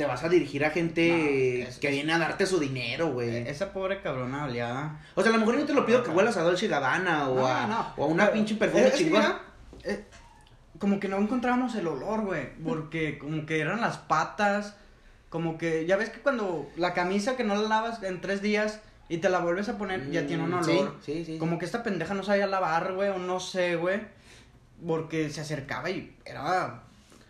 [0.00, 3.28] te vas a dirigir a gente No, es- que viene a darte su dinero, güey.
[3.28, 4.98] Eh, Esa pobre cabrona oleada.
[5.14, 7.34] O sea, a lo mejor yo te lo pido que huelas a Dolce Gabbana o,
[7.34, 7.92] No, a, no.
[7.98, 9.42] o a una Pero, pinche perfume mira,
[9.84, 10.06] eh,
[10.78, 12.48] como que no encontrábamos el olor, güey.
[12.64, 14.74] Porque como que eran las patas.
[15.28, 18.80] Como que, ya ves que cuando la camisa que no la lavas en tres días
[19.10, 20.96] y te la vuelves a poner, ya tiene un Mm, olor.
[21.04, 21.38] Sí, sí, sí.
[21.38, 24.00] Como que esta pendeja no sabía lavar, güey, o no sé, güey.
[24.86, 26.84] Porque se acercaba y era.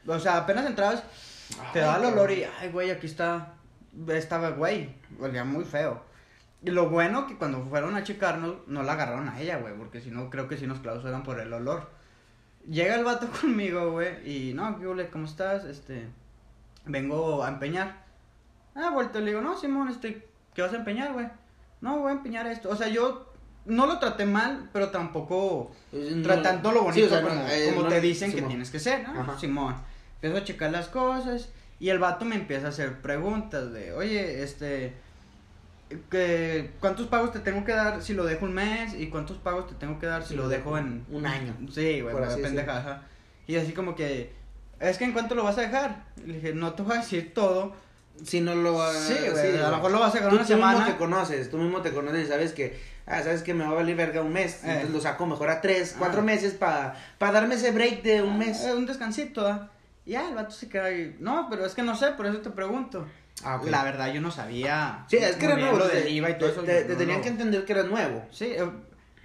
[0.06, 1.02] O sea, apenas entrabas,
[1.72, 3.54] te daba el olor y, ay, güey, aquí está.
[4.08, 6.02] Estaba, güey, olía muy feo.
[6.62, 10.00] Y lo bueno que cuando fueron a checarnos, no la agarraron a ella, güey, porque
[10.00, 11.90] si no, creo que sí nos clausuran por el olor.
[12.68, 15.08] Llega el vato conmigo, güey, y no, ¿qué ole?
[15.08, 15.64] ¿Cómo estás?
[15.64, 16.06] Este,
[16.84, 18.04] vengo a empeñar.
[18.74, 21.26] Ah, vuelto, le digo, no, Simón, este, ¿qué vas a empeñar, güey?
[21.80, 22.68] No, voy a empeñar esto.
[22.70, 23.32] O sea, yo
[23.64, 27.40] no lo traté mal, pero tampoco Eh, no- tratando lo bonito sí, o sea, como,
[27.48, 28.48] eh, como no- te dicen que Simón.
[28.50, 29.20] tienes que ser, ¿no?
[29.20, 29.38] Ajá.
[29.38, 29.74] Simón.
[30.22, 34.42] Empiezo a checar las cosas y el vato me empieza a hacer preguntas de, oye,
[34.42, 34.92] este,
[36.10, 38.94] que, ¿cuántos pagos te tengo que dar si lo dejo un mes?
[38.94, 41.04] ¿Y cuántos pagos te tengo que dar si lo dejo en...
[41.10, 41.54] un año.
[41.72, 43.02] Sí, güey, Por la así pendeja, ajá.
[43.46, 44.32] Y así como que,
[44.78, 46.04] es que en cuánto lo vas a dejar.
[46.24, 47.72] Le dije, no te voy a decir todo.
[48.22, 50.44] Si no lo va Sí, güey, a lo mejor lo vas a dejar tú, una
[50.44, 50.86] tú mismo semana.
[50.86, 53.74] te conoces, tú mismo te conoces y sabes que, ah, sabes que me va a
[53.74, 54.66] valer verga un mes, Eh.
[54.66, 56.24] entonces lo saco mejor a tres, cuatro Ah.
[56.24, 58.62] meses para darme ese break de un mes.
[58.62, 59.70] Eh, un descansito, ¿ah?
[59.72, 61.16] Y ya, el vato se queda ahí.
[61.20, 63.06] No, pero es que no sé, por eso te pregunto.
[63.44, 63.68] Ah, ok.
[63.68, 65.04] La verdad, yo no sabía.
[65.08, 66.62] Sí, es que era nuevo, Lo te, del IVA y todo te- eso.
[66.62, 68.26] te- no tenían que entender que eras nuevo.
[68.30, 68.70] Sí, eh,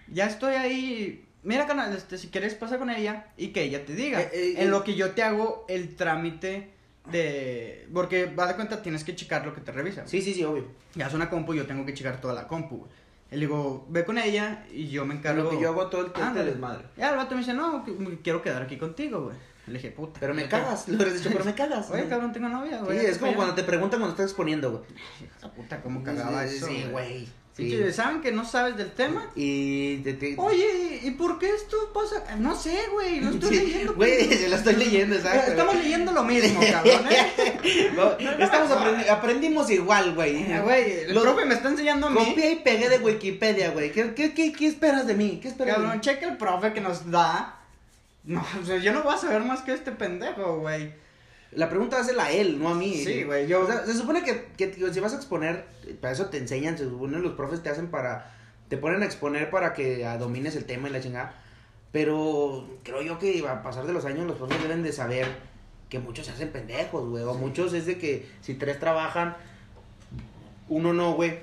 [0.08, 1.26] ya estoy ahí.
[1.44, 4.22] Mira, canal, este, si quieres pasa con ella y que ella te diga.
[4.22, 4.72] Eh, eh, en eh.
[4.72, 6.72] lo que yo te hago el trámite
[7.12, 7.88] de...
[7.94, 10.08] Porque, va de cuenta, tienes que checar lo que te revisa.
[10.08, 10.66] Sí, sí, sí, obvio.
[10.96, 12.88] Ya es una compu, yo tengo que checar toda la compu,
[13.30, 15.44] le digo, ve con ella y yo me encargo...
[15.44, 16.52] Lo que yo hago todo el tiempo Ándale.
[16.52, 16.86] desmadre.
[16.98, 17.86] Ya el vato me dice, no,
[18.24, 19.36] quiero quedar aquí contigo, güey.
[19.68, 20.20] Le dije, puta.
[20.20, 21.90] Pero me cagas, lo hubieras dicho, pero me cagas.
[21.90, 23.06] Oye, cabrón, tengo novia, Sí, güey.
[23.06, 24.84] es como cuando te preguntan cuando estás exponiendo, güey.
[25.38, 26.68] Esa puta, cómo cagaba Sí, eso.
[26.68, 27.28] Sí, güey.
[27.58, 27.92] Sí.
[27.94, 29.28] Saben que no sabes del tema.
[29.34, 32.36] Y te, te- Oye, ¿y por qué esto pasa?
[32.36, 33.94] No sé, güey, lo estoy Sí, leyendo.
[33.96, 35.52] Güey, se lo estoy leyendo, exacto.
[35.52, 37.92] Estamos leyendo lo mismo, cabrón, ¿eh?
[37.96, 40.44] No, estamos aprendi- aprendimos igual, güey.
[40.52, 42.18] Eh, Güey, el Los- profe me está enseñando a mí.
[42.26, 43.90] Copié y pegué de Wikipedia, güey.
[43.94, 45.40] ¿Qué, qué, qué, qué esperas de mí?
[45.42, 46.02] ¿Qué esperas de Cabrón, mí?
[46.02, 47.55] checa el profe que nos da.
[48.26, 50.94] No, o sea, yo no voy a saber más que este pendejo, güey.
[51.52, 52.94] La pregunta es a él, no a mí.
[53.06, 55.66] Sí, güey, yo- O sea, se supone que, que si vas a exponer,
[56.02, 58.34] para eso te enseñan, se supone los profes te hacen para,
[58.68, 61.34] te ponen a exponer para que domines el tema y la chingada.
[61.94, 65.28] Pero creo yo que a pasar de los años los profes deben de saber
[65.88, 67.24] que muchos se hacen pendejos, güey.
[67.24, 69.38] O muchos es de que si tres trabajan,
[70.68, 71.38] uno no, güey.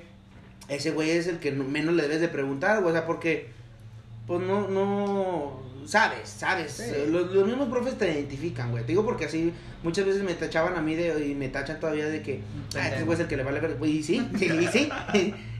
[0.67, 2.91] Ese güey es el que no- menos le debes de preguntar, güey.
[2.91, 3.49] O sea, porque,
[4.27, 6.71] pues no, no, sabes, sabes.
[6.71, 6.83] Sí.
[6.85, 8.83] Eh, Los, los mismos profes te identifican, güey.
[8.83, 12.07] Te digo porque así muchas veces me tachaban a mí de, y me tachan todavía
[12.07, 12.41] de que,
[12.75, 13.77] ah, este güey es el que le vale ver.
[13.85, 14.89] Y sí, sí, y sí.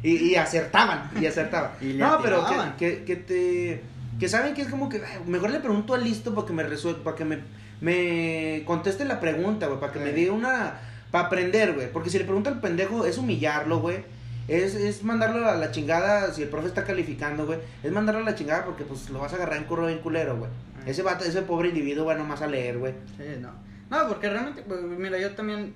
[0.04, 1.72] y, y acertaban, y acertaban.
[1.82, 3.82] Y le no, pero que, que, que te,
[4.20, 7.04] que saben que es como que, mejor le pregunto al listo para que me resuelva,
[7.04, 7.40] para que me,
[7.82, 10.80] me conteste la pregunta, güey, para que me diga una,
[11.12, 11.92] para aprender, güey.
[11.92, 14.04] Porque si le pregunto al pendejo es humillarlo, güey.
[14.48, 17.60] Es, es mandarlo a la chingada, si el profe está calificando, güey.
[17.82, 20.38] Es mandarlo a la chingada porque pues lo vas a agarrar en curro bien culero,
[20.38, 20.50] güey.
[20.78, 20.84] Ah.
[20.86, 22.94] Ese vato, ese pobre individuo va nomás a leer, güey.
[23.18, 23.52] Sí, no.
[23.90, 25.74] No, porque realmente, pues, mira, yo también.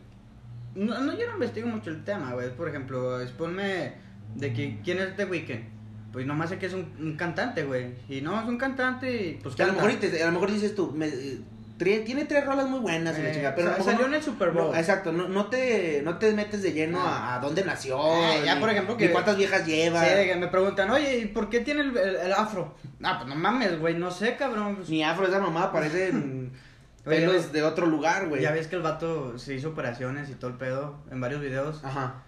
[0.76, 2.50] No, no, yo no investigo mucho el tema, güey.
[2.56, 3.94] Por ejemplo, exponme
[4.36, 5.64] de que quién es The Weeknd.
[6.12, 7.94] Pues nomás sé que es un, un cantante, güey.
[8.10, 10.32] Y no, es un cantante y pues Que a lo mejor, y te- a lo
[10.34, 11.40] mejor dices tú, me- eh,
[11.78, 14.52] tiene tres rolas muy buenas y la Eh, chingada, pero salió no- en el Super
[14.52, 14.72] Bowl.
[14.72, 18.34] no, exacto, no, no te no te metes de lleno a, a dónde nació, Ah,
[18.44, 21.26] ya, ni- por ejemplo, que- cuántas viejas lleva, Sí, de que me preguntan, oye, ¿y
[21.28, 22.76] por qué tiene el, el- el afro?
[23.04, 24.78] Ah, pues no mames, güey, no sé, cabrón.
[24.78, 26.12] pues, ni afro esa mamá parece
[27.06, 28.42] pelos de otro lugar, güey.
[28.42, 31.82] ya ves que el vato se hizo operaciones y todo el pedo en varios videos.
[31.84, 32.24] Ajá.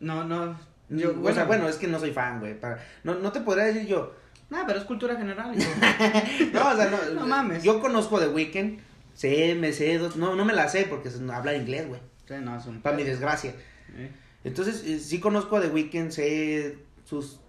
[0.00, 0.58] No, no.
[0.90, 2.58] Yo, o sea, bueno, es que no soy fan, güey.
[2.60, 4.12] para- No, no te podría decir yo.
[4.54, 5.52] Nah, pero es cultura general.
[6.52, 7.20] No, o sea, no.
[7.20, 7.64] No mames.
[7.64, 8.78] Yo conozco The Weeknd.
[9.12, 10.16] Sé, me sé dos.
[10.16, 12.00] No, no me la sé porque habla inglés, güey.
[12.28, 13.52] sí, no, es un Para mi desgracia.
[13.96, 14.10] Eh.
[14.44, 17.40] Entonces, eh, sí conozco a The Weeknd, sé sus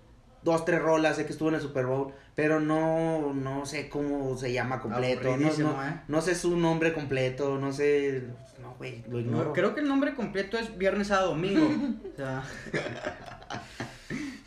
[0.42, 4.38] dos, tres rolas, sé que estuvo en el Super Bowl, pero no, no sé cómo
[4.38, 6.02] se llama completo, no, ¿eh?
[6.08, 8.24] no sé su nombre completo, no sé,
[8.62, 9.46] no, güey, lo ignoro.
[9.46, 11.68] No, creo que el nombre completo es Viernes a Domingo.
[12.14, 12.44] o sea.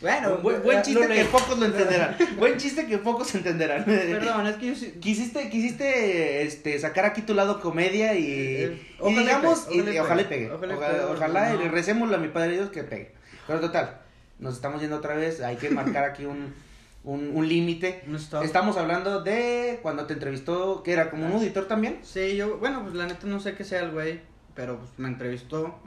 [0.00, 2.16] bueno, buen, buen chiste que pocos lo entenderán.
[2.36, 3.84] buen chiste que pocos entenderán.
[3.84, 4.92] Perdón, es que yo sí.
[5.00, 9.80] Quisiste, quisiste este, sacar aquí tu lado comedia y, Eh, y ojalá y digamos, pegue,
[9.80, 11.70] ojalá y ojalá pegue, ojalá pegue, ojalá y no.
[11.70, 13.12] recémosle a mi padre Dios que pegue.
[13.46, 14.00] Pero total,
[14.38, 16.54] nos estamos yendo otra vez, hay que marcar aquí un,
[17.04, 18.04] un, un límite.
[18.42, 21.98] Estamos hablando de cuando te entrevistó, que era como un auditor también.
[22.02, 24.20] Sí, yo, bueno, pues la neta no sé qué sea el güey,
[24.54, 25.78] pero pues me entrevistó.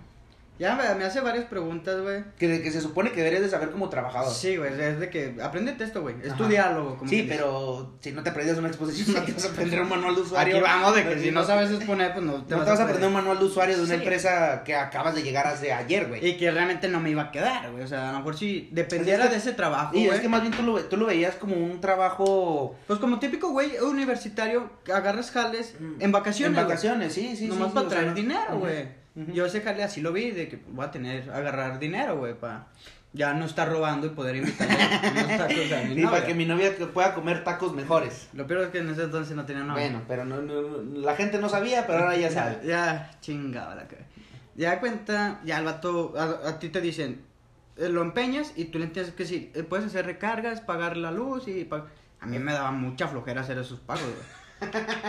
[0.59, 2.23] Ya me, me hace varias preguntas, güey.
[2.37, 4.31] Que, de- que se supone que deberías de saber como trabajador.
[4.31, 6.15] Sí, güey, es de que aprendete esto, güey.
[6.23, 6.97] Es tu diálogo.
[6.97, 9.89] Como Sí, pero si no te aprendes una exposición, no te vas a aprender un
[9.89, 10.55] manual de usuario.
[10.57, 13.07] Aquí vamos de que si no sabes exponer, pues no No te vas a aprender
[13.07, 14.01] un manual de usuario de una Sí.
[14.01, 16.23] empresa que acabas de llegar hace ayer, güey.
[16.23, 17.83] Y que realmente no me iba a quedar, güey.
[17.83, 20.15] O sea, a lo mejor si dependiera Es que- de ese trabajo, Y güey.
[20.15, 23.49] es que más bien tú lo, tú lo veías como un trabajo Pues como típico
[23.49, 26.49] güey universitario, agarras jales en vacaciones.
[26.49, 26.65] en güey.
[26.65, 27.47] vacaciones, sí, sí.
[27.47, 28.67] Nomás sí, para o sea, traer no- dinero, Ujú,
[29.15, 32.67] Yo ese jale así lo vi, de que voy a tener, agarrar dinero, güey, para
[33.13, 34.73] ya no estar robando y poder invitarle
[35.11, 36.09] unos tacos a mi Y novia.
[36.11, 38.29] para que mi novia pueda comer tacos mejores.
[38.31, 39.83] Lo peor es que en ese entonces no tenía novia.
[39.83, 42.59] Bueno, pero no, no- la gente no sabía, pero ahora ya sabe.
[42.65, 44.05] Ya, chingaba la cara.
[44.55, 47.21] Ya cuenta, ya el vato, a, a ti te dicen,
[47.77, 51.11] eh, lo empeñas y tú le tienes que decir, eh, puedes hacer recargas, pagar la
[51.11, 51.65] luz y...
[51.65, 51.87] pa-
[52.21, 54.40] A mí me daba mucha flojera hacer esos pagos, güey.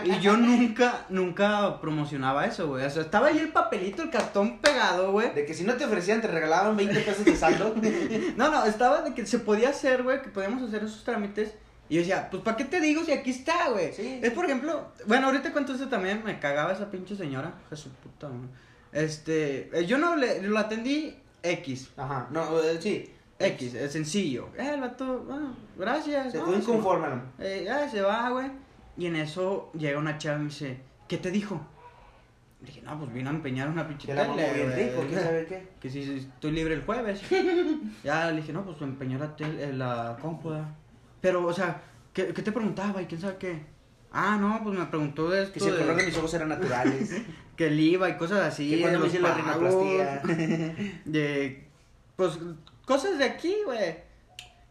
[0.05, 2.85] Y yo nunca, nunca promocionaba eso, güey.
[2.85, 5.33] O sea, estaba ahí el papelito, el cartón pegado, güey.
[5.35, 7.75] De que si no te ofrecían, te regalaban 20 pesos de saldo.
[8.37, 11.55] No, no, estaba de que se podía hacer, güey, que podíamos hacer esos trámites.
[11.89, 13.93] Y yo decía, pues, ¿para qué te digo si aquí está, güey?
[13.93, 14.21] Sí.
[14.23, 17.77] Es, por ejemplo, bueno, ahorita cuento eso también, me cagaba esa pinche señora, hija de
[17.77, 18.49] su puta, güey.
[18.93, 23.11] Este, eh, yo no le, lo atendí X, Ajá, no, eh, sí.
[23.39, 24.49] X, es sencillo.
[24.57, 26.33] Eh, el vato, bueno, gracias.
[26.33, 27.09] Se fue inconforme.
[27.09, 27.23] ¿no?
[27.39, 28.51] eh, ya se va, güey.
[28.97, 31.61] Y en eso llega una chava y me dice, ¿qué te dijo?
[32.61, 34.89] Le dije, no, pues vino a empeñar una pinche mamó tele, bien güey".
[34.89, 35.69] rico, quién sabe qué.
[35.81, 37.21] Que si estoy libre el jueves.
[38.05, 40.17] ya le dije, no, pues empeñó la, tele, eh, la.
[41.21, 43.73] Pero, o sea, ¿qué, ¿qué te preguntaba y quién sabe qué?
[44.13, 45.55] Ah, no, pues me preguntó de esto.
[45.55, 47.23] Que si el color de mis ojos eran naturales.
[47.57, 48.71] que el IVA y cosas así.
[48.71, 50.23] que cuando me hice la rinoplastia.
[51.05, 51.67] De,
[52.17, 52.39] pues,
[52.85, 53.97] cosas de aquí, güey.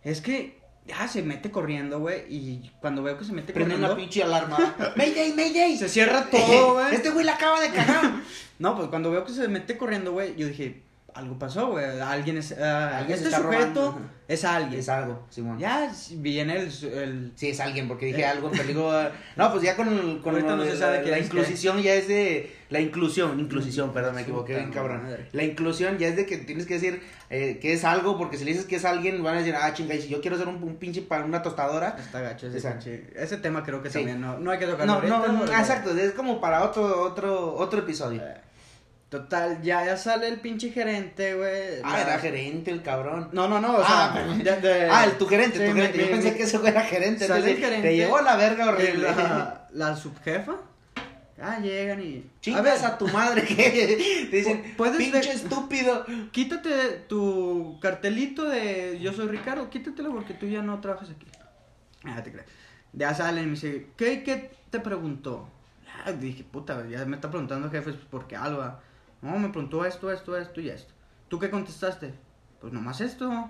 [0.03, 2.21] Es que ya se mete corriendo, güey.
[2.29, 4.75] Y cuando veo que se mete Prende corriendo, una pinche alarma.
[4.95, 5.77] ¡Mayday, Mayday!
[5.77, 6.95] se cierra todo, güey.
[6.95, 8.11] Este güey la acaba de cagar.
[8.59, 11.99] No, pues cuando veo que se mete corriendo, güey, yo dije, algo pasó, güey.
[11.99, 12.51] Alguien es.
[12.59, 13.43] ah, Alguien este sujeto
[13.91, 14.01] robando.
[14.27, 14.79] es alguien.
[14.79, 15.59] Es algo, Simón.
[15.59, 16.67] Ya viene el.
[16.93, 18.25] el Sí, es alguien, porque dije Eh.
[18.25, 18.91] algo en peligro.
[18.91, 21.93] ah, No, pues ya con, el- con no de se sabe la, la inclusión ya
[21.95, 22.55] es de.
[22.71, 25.03] La inclusión, inclusión, perdón, me equivoqué bien cabrón.
[25.03, 25.27] madre.
[25.33, 28.45] La inclusión ya es de que tienes que decir eh, que es algo, porque si
[28.45, 30.47] le dices que es alguien, van a decir, ah, chinga, y si yo quiero hacer
[30.47, 31.97] un, un pinche para una tostadora.
[31.99, 33.95] Está gacho ese, pinche- ese tema creo que Sí.
[33.99, 37.53] también no, no hay que tocarlo No, no, no, exacto, es como para otro, otro,
[37.55, 38.21] otro episodio.
[38.21, 38.35] Eh,
[39.09, 41.81] Total, ya, ya sale el pinche gerente, güey.
[41.83, 43.27] Ah, la- era gerente el cabrón.
[43.33, 45.97] No, no, no, o Ah, sea, de- de- Ah, el tu gerente, Sí, tu gerente.
[45.97, 47.27] Yo pensé que ese güey era gerente.
[47.27, 49.09] Sale entonces, el gerente Te llevó a la verga horrible.
[49.11, 50.53] La, la subjefa.
[51.41, 52.29] Ah, llegan y.
[52.39, 53.55] Chingas a, tu madre que
[54.29, 56.05] te dicen, Pu- puedes pinche de- estúpido.
[56.31, 61.25] Quítate tu cartelito de yo soy Ricardo, quítatelo porque tú ya no trabajas aquí.
[62.03, 62.47] Ah, te crees.
[62.93, 65.47] Ya salen y me dice, ¿qué, qué te preguntó?
[66.05, 68.81] Ah, dije, puta, ya me está preguntando jefes porque Alba.
[69.21, 70.93] No, me preguntó esto, esto, esto y esto.
[71.27, 72.13] ¿Tú qué contestaste?
[72.59, 73.49] Pues nomás esto.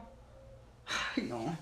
[1.18, 1.58] Ay, no.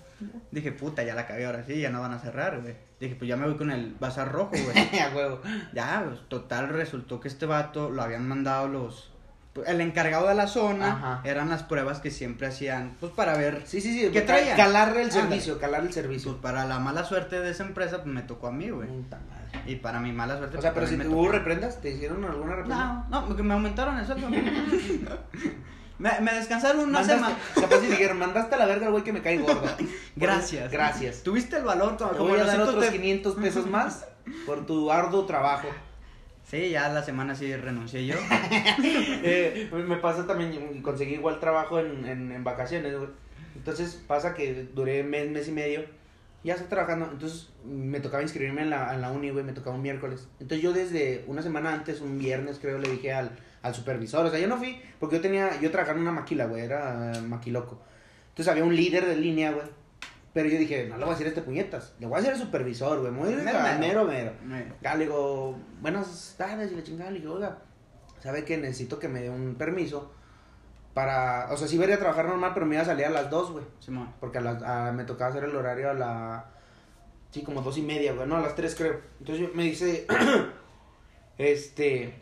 [0.50, 2.74] Dije, puta, ya la cagué ahora sí, ya no van a cerrar, güey.
[2.98, 5.00] Dije, pues ya me voy con el bazar rojo, güey.
[5.00, 5.40] a huevo.
[5.72, 9.10] Ya, pues, total, resultó que este vato lo habían mandado los...
[9.66, 11.20] El encargado de la zona Ajá.
[11.24, 13.62] eran las pruebas que siempre hacían, pues para ver...
[13.64, 14.10] Sí, sí, sí.
[14.12, 14.56] ¿Qué traían?
[14.56, 15.10] Calar el Ándale.
[15.12, 16.40] servicio, calar el Pues servicio.
[16.40, 18.88] para la mala suerte de esa empresa, pues me tocó a mí, güey.
[18.88, 19.70] Puta madre.
[19.72, 20.58] Y para mi mala suerte...
[20.58, 23.06] O sea, pues, pero si hubo reprendas, ¿te hicieron alguna reprenda?
[23.10, 24.28] No, no, porque me aumentaron sueldo.
[26.00, 27.36] me, me descansaron una semana.
[27.54, 29.62] Capaz si dijeron, mandaste a la verga al güey que me cae gordo.
[30.16, 30.72] Gracias.
[30.72, 31.22] Gracias.
[31.22, 34.06] Tuviste el valor, como, Te voy a dar otros de- 500 pesos más
[34.46, 35.68] por tu arduo trabajo.
[36.50, 38.16] Sí, ya la semana sí renuncié yo.
[39.22, 43.08] Eh, me pasa también, conseguí igual trabajo en, en, en vacaciones, güey.
[43.54, 45.84] Entonces pasa que duré mes, mes y medio.
[46.42, 47.08] Ya estoy trabajando.
[47.12, 49.44] Entonces me tocaba inscribirme en la, en la uni, güey.
[49.44, 50.26] Me tocaba un miércoles.
[50.40, 53.30] Entonces yo desde una semana antes, un viernes creo, le dije al,
[53.62, 54.26] al supervisor.
[54.26, 56.62] O sea, yo no fui porque yo tenía, yo trabajaba en una maquila, güey.
[56.64, 57.80] Era maquiloco.
[58.30, 59.66] Entonces había un líder de línea, güey.
[60.32, 61.94] Pero yo dije, no le voy a decir este puñetas.
[61.98, 63.10] Le voy a decir al supervisor, güey.
[63.12, 64.04] Muy Mero, mero, mero.
[64.04, 64.32] mero.
[64.44, 67.58] Me- Ya le digo, buenas tardes, y la chingada, le digo, oiga,
[68.20, 70.12] ¿sabe que necesito que me dé un permiso
[70.94, 73.28] para, o sea, sí iba a trabajar normal, pero me iba a salir a las
[73.30, 74.12] dos, güey, Simón.
[74.20, 76.44] porque a las, a- me tocaba hacer el horario a la,
[77.32, 80.06] sí, como dos y media, güey, no, a las tres creo, entonces yo- me dice,
[81.38, 82.14] este,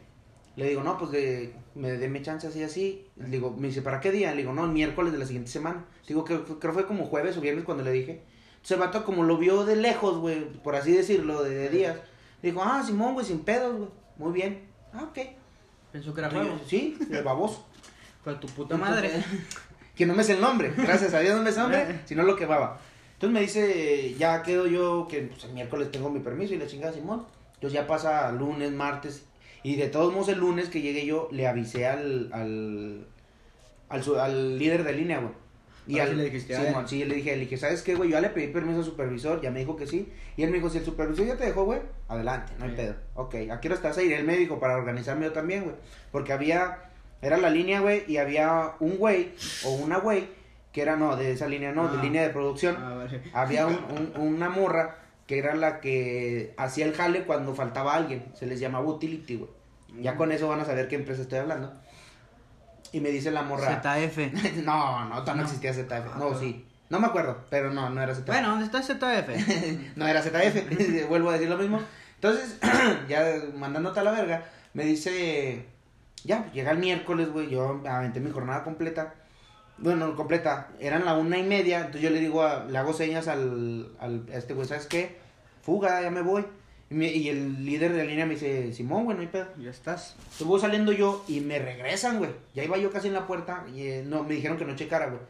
[0.59, 4.01] le digo, no, pues de, me déme chance así, así, le digo, me dice, ¿para
[4.01, 4.33] qué día?
[4.33, 7.37] Le digo, no, el miércoles de la siguiente semana, digo, que creo fue como jueves
[7.37, 8.23] o viernes cuando le dije,
[8.57, 11.97] entonces el vato como lo vio de lejos, güey, por así decirlo, de, de días,
[12.43, 15.19] dijo, ah, Simón, güey, sin pedos, güey, muy bien, ah, ok,
[15.93, 16.61] Pensó que era juego.
[16.67, 17.65] sí, el baboso.
[18.25, 19.11] Con tu puta madre.
[19.95, 22.25] que no me es el nombre, gracias a Dios no me es el nombre, sino
[22.25, 22.79] lo que baba.
[23.15, 26.67] Entonces me dice, ya quedo yo que pues, el miércoles tengo mi permiso y la
[26.67, 27.27] chingada Simón.
[27.55, 29.25] Entonces ya pasa lunes, martes.
[29.63, 33.07] Y de todos modos el lunes que llegué yo le avisé al, al,
[33.89, 35.33] al, su- al líder de línea, güey.
[35.87, 36.75] Y al, sí le dijiste él.
[36.87, 38.11] sí, le dije, le dije, ¿sabes qué, güey?
[38.11, 40.07] Yo ya le pedí permiso al supervisor, ya me dijo que sí.
[40.37, 42.77] Y él me dijo, si el supervisor ya te dejó, güey, adelante, no hay Sí.
[42.77, 42.95] pedo.
[43.15, 44.13] Ok, ¿a qué hora estás ahí?
[44.13, 45.77] Él me dijo para organizarme yo también, güey.
[46.13, 46.91] Porque había,
[47.23, 49.33] era la línea, güey, y había un güey
[49.65, 50.29] o una güey
[50.73, 52.03] que era, no, de esa línea, no, de Ah.
[52.03, 52.77] línea de producción.
[52.79, 53.23] Ah, vale.
[53.33, 53.79] Había un-
[54.19, 54.99] un- una morra
[55.29, 58.25] que era la que hacía el jale cuando faltaba alguien.
[58.35, 59.51] Se les llamaba utility, güey.
[60.01, 61.73] Ya con eso van a saber qué empresa estoy hablando.
[62.93, 63.81] Y me dice la morra.
[63.83, 64.19] ZF.
[64.65, 65.43] no, no, no No.
[65.43, 65.93] existía ZF.
[65.93, 66.65] Ah, No, sí.
[66.91, 68.27] No me acuerdo, pero no, no era ZF.
[68.27, 69.29] Bueno, ¿dónde está ZF?
[69.97, 71.81] no era ZF, vuelvo a decir lo mismo.
[72.15, 72.59] Entonces,
[73.09, 73.23] ya
[73.55, 75.67] mandándote a la verga, me dice,
[76.25, 79.15] ya, llega el miércoles, güey, yo aventé mi jornada completa.
[79.81, 82.93] Bueno, no completa, eran la una y media, entonces yo le digo, a- le hago
[82.93, 85.17] señas al, al a este güey, ¿sabes qué?
[85.63, 86.45] Fuga, ya me voy.
[86.91, 89.47] Y, me- y el líder de la línea me dice, Simón, güey, no hay pedo.
[89.59, 90.17] ya estás.
[90.33, 92.31] Estuvo saliendo yo y me regresan, güey.
[92.55, 95.07] Ya iba yo casi en la puerta y eh, no, me dijeron que no checara,
[95.07, 95.21] güey.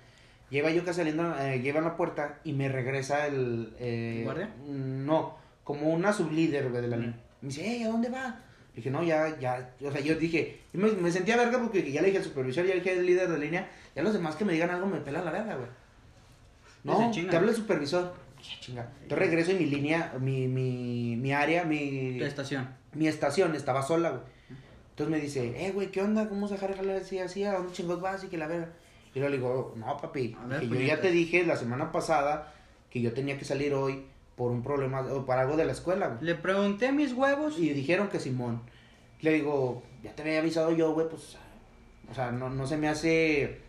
[0.50, 3.74] Iba yo casi saliendo, eh, iba en la puerta y me regresa el...
[3.78, 4.48] Eh, ¿Guardia?
[4.66, 7.00] No, como una sublíder, güey, de la Mm.
[7.00, 7.20] línea.
[7.42, 8.40] Me dice, hey, ¿a dónde va?
[8.78, 12.00] Dije, no, ya, ya, o sea, yo dije, y me, me sentía verga porque ya
[12.00, 14.44] le dije al supervisor, ya le dije al líder de línea, ya los demás que
[14.44, 15.68] me digan algo me pelan la verga, güey.
[16.84, 18.14] No, te habla el supervisor.
[18.40, 18.88] Ya, chinga.
[19.08, 22.68] Yo regreso y mi línea, mi, mi, mi área, mi Tu estación.
[22.94, 24.22] mi estación estaba sola, güey.
[24.90, 26.28] Entonces me dice, eh, güey, ¿qué onda?
[26.28, 27.42] ¿Cómo se dejar jalar así, así?
[27.42, 28.22] ¿A dónde chingos vas?
[28.22, 28.68] Y que la verga.
[29.12, 32.54] Y yo le digo, no, papi, ver, que yo ya te dije la semana pasada
[32.90, 34.06] que yo tenía que salir hoy
[34.38, 36.24] por un problema, o para algo de la escuela, güey.
[36.24, 37.58] Le pregunté mis huevos.
[37.58, 38.62] Y dijeron que Simón.
[39.20, 41.36] Le digo, ya te había avisado yo, güey, pues,
[42.10, 43.60] o sea, no, no se me hace,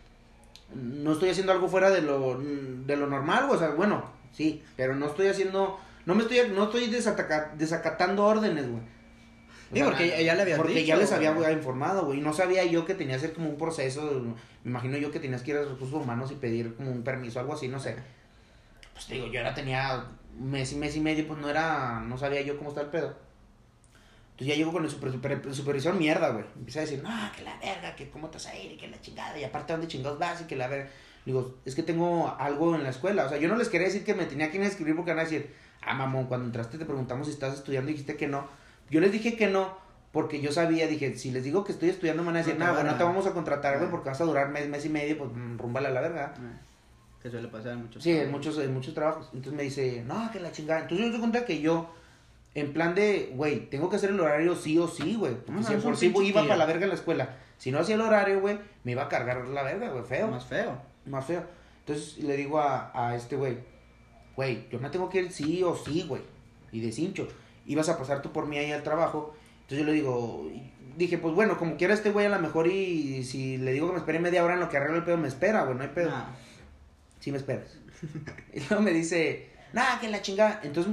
[0.74, 4.62] no estoy haciendo algo fuera de lo, de lo normal, güey, o sea, bueno, sí,
[4.76, 8.82] pero no estoy haciendo, no me estoy, no estoy desataca- desacatando órdenes, güey.
[9.72, 11.52] Sí, porque ella le había Porque dicho, ya les había güey.
[11.52, 12.20] informado, güey.
[12.20, 14.02] No sabía yo que tenía que hacer como un proceso.
[14.64, 17.38] Me imagino yo que tenías que ir a recursos humanos y pedir como un permiso,
[17.38, 17.94] algo así, no sé.
[18.92, 20.06] Pues te digo, yo era tenía
[20.38, 23.14] mes y mes y medio, pues no era, no sabía yo cómo está el pedo.
[24.32, 26.44] Entonces ya llego con el, super, super- supervisor mierda, güey.
[26.56, 29.00] Empieza a decir, no, que la verga, que cómo te vas a ir que la
[29.00, 29.38] chingada.
[29.38, 30.40] Y aparte, ¿dónde chingados vas?
[30.40, 30.88] Y que la verga.
[31.26, 33.26] Digo, es que tengo algo en la escuela.
[33.26, 35.24] O sea, yo no les quería decir que me tenía que inscribir porque van a
[35.24, 38.48] decir, ah, mamón, cuando entraste te preguntamos si estás estudiando y dijiste que no.
[38.88, 39.76] Yo les dije que no
[40.12, 42.64] porque yo sabía, dije, si les digo que estoy estudiando me van a decir, No
[42.64, 43.90] no, güey, van no te vamos a contratar, güey, Ah.
[43.90, 46.34] porque vas a durar mes, mes y medio, pues mm, rúmbale a la verga.
[46.36, 46.69] Eh,
[47.22, 49.28] Que suele pasar en muchos Sí, en muchos, en muchos trabajos.
[49.32, 50.80] Entonces me dice, no, que la chingada.
[50.82, 51.92] Entonces yo te cuenta que yo,
[52.54, 55.34] en plan de, güey, tengo que hacer el horario sí o sí, güey.
[55.34, 57.36] Porque No, si por sí iba para la verga en la escuela.
[57.58, 60.28] Si no hacía el horario, güey, me iba a cargar la verga, güey, feo.
[60.28, 60.80] Más feo.
[61.04, 61.44] Más feo.
[61.80, 63.58] Entonces le digo a, a este güey,
[64.34, 66.22] güey, yo me tengo que ir sí o sí, güey.
[66.72, 67.28] Y de cincho.
[67.66, 69.34] Ibas a pasar tú por mí ahí al trabajo.
[69.62, 70.50] Entonces yo le digo,
[70.96, 73.92] dije, pues bueno, como quiera este güey a lo mejor y si le digo que
[73.92, 75.90] me espere media hora en lo que arreglo el pedo, me espera, güey, no hay
[75.90, 76.10] pedo.
[76.10, 76.24] Nah.
[77.20, 77.78] Sí me esperas.
[78.52, 80.60] y luego me dice, nada, que la chingada.
[80.62, 80.92] Entonces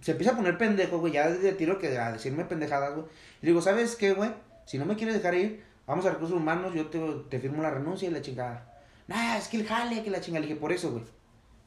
[0.00, 3.06] se empieza a poner pendejo, güey, ya de tiro que a decirme pendejadas, güey.
[3.42, 4.30] Y digo, ¿sabes qué, güey?
[4.64, 7.70] Si no me quieres dejar ir, vamos a recursos humanos, yo te, te firmo la
[7.70, 8.72] renuncia y la chingada.
[9.06, 10.40] Nah, es que el jale, que la chingada.
[10.40, 11.04] Le dije, por eso, güey.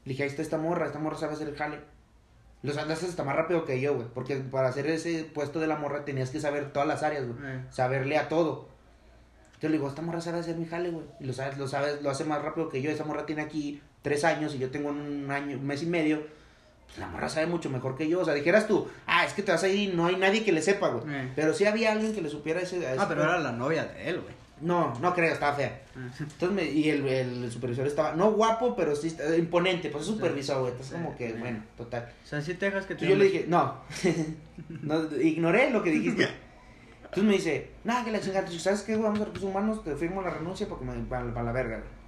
[0.04, 1.78] Le dije, ahí está esta morra, esta morra sabe hacer el jale.
[2.62, 4.08] Los andas hasta más rápido que yo, güey.
[4.12, 7.38] Porque para hacer ese puesto de la morra tenías que saber todas las áreas, güey.
[7.42, 7.64] Eh.
[7.70, 8.68] Saberle a todo.
[9.46, 11.06] Entonces le digo, esta morra sabe hacer mi jale, güey.
[11.20, 12.90] Y lo sabes, lo sabes, lo hace más rápido que yo.
[12.90, 16.22] Esa morra tiene aquí tres años y yo tengo un año, un mes y medio.
[16.86, 18.20] Pues la morra sabe mucho mejor que yo.
[18.20, 20.44] O sea, dijeras tú, ah, es que te vas a ir y no hay nadie
[20.44, 21.14] que le sepa, güey.
[21.14, 21.32] Eh.
[21.36, 22.78] Pero sí había alguien que le supiera ese.
[22.78, 24.34] ese Ah, pero era la novia de él, güey.
[24.60, 25.80] No, no creo, estaba fea.
[25.94, 29.88] Entonces, me, y el, el supervisor estaba, no guapo, pero sí imponente.
[29.88, 30.72] Pues es supervisor, güey.
[30.72, 32.12] Entonces, como que, bueno, total.
[32.24, 33.76] O sea, sí te dejas que te yo le dije, no.
[34.68, 36.28] no, ignoré lo que dijiste.
[37.04, 38.46] Entonces me dice, nada, que la chingada.
[38.50, 39.04] ¿sabes qué, güey?
[39.04, 41.99] Vamos a recursos humanos, te firmo la renuncia porque me para, para la verga, güey.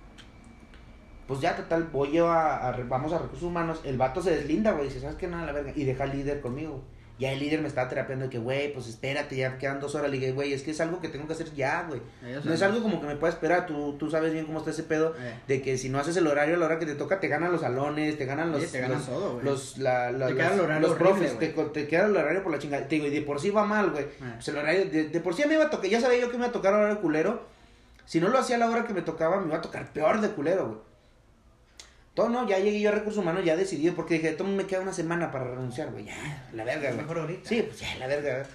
[1.32, 3.80] Pues ya, total, voy yo a, vamos a recursos humanos.
[3.84, 4.88] El vato se deslinda, güey.
[4.88, 5.26] Dice, ¿sabes qué?
[5.26, 5.72] Nada, la verga.
[5.74, 6.82] Y deja al líder conmigo.
[7.18, 10.10] Ya el líder me estaba terapeando de que, güey, pues espérate, ya quedan dos horas.
[10.10, 12.00] Le dije, güey, es que es algo que tengo que hacer ya, güey.
[12.44, 13.66] No es algo como que me pueda esperar.
[13.66, 15.14] Tú, tú sabes bien cómo está ese pedo.
[15.20, 15.34] Eh.
[15.46, 17.52] De que si no haces el horario a la hora que te toca, te ganan
[17.52, 18.62] los salones, te ganan los.
[18.62, 19.44] Sí, te ganan los- todo, güey.
[19.44, 22.16] los, la, la- Te los, queda el horario los horrible, profes, te, te queda el
[22.16, 22.88] horario por la chingada.
[22.88, 24.06] Te digo, y de por sí va mal, güey.
[24.34, 26.38] Pues el horario, de, de por sí me iba a tocar, ya sabía yo que
[26.38, 27.42] me iba a tocar horario culero.
[28.04, 30.20] Si no lo hacía a la hora que me tocaba, me iba a tocar peor
[30.20, 30.78] de culero, güey.
[32.14, 34.80] Todo no, ya llegué yo a recursos humanos ya decidido, porque dije, todo me queda
[34.80, 36.04] una semana para renunciar, güey.
[36.04, 37.00] Ya, la verga, güey.
[37.00, 37.48] Mejor ahorita.
[37.48, 38.46] Sí, pues ya, la verga.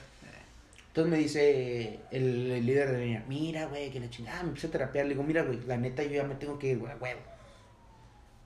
[0.90, 4.50] Entonces me dice el, el líder de la línea, mira, güey, que la chingada, me
[4.50, 5.06] empecé a terapiar.
[5.06, 7.22] Le digo, mira, güey, la neta yo ya me tengo que ir, güey, huevo.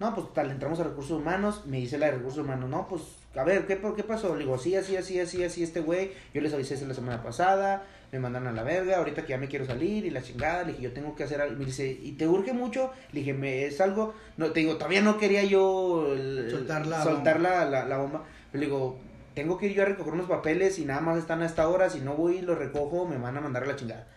[0.01, 3.03] No, pues tal, entramos a recursos humanos, me dice la de recursos humanos, no, pues,
[3.35, 4.35] a ver, ¿qué, qué pasó?
[4.35, 7.83] Le digo, sí, así, así, así, así, este güey, yo les avisé la semana pasada,
[8.11, 10.71] me mandaron a la verga, ahorita que ya me quiero salir y la chingada, le
[10.73, 12.91] dije, yo tengo que hacer algo, me dice, ¿y te urge mucho?
[13.13, 17.03] Le dije, me es algo, no, te digo, todavía no quería yo el- Soltar la
[17.03, 17.49] soltar bomba.
[17.49, 18.99] La, la, la bomba, le digo,
[19.33, 21.89] tengo que ir yo a recoger unos papeles y nada más están a esta hora,
[21.89, 24.07] si no voy y los recojo, me van a mandar a la chingada.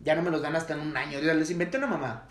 [0.00, 2.28] Ya no me los dan hasta en un año, les inventé una mamá.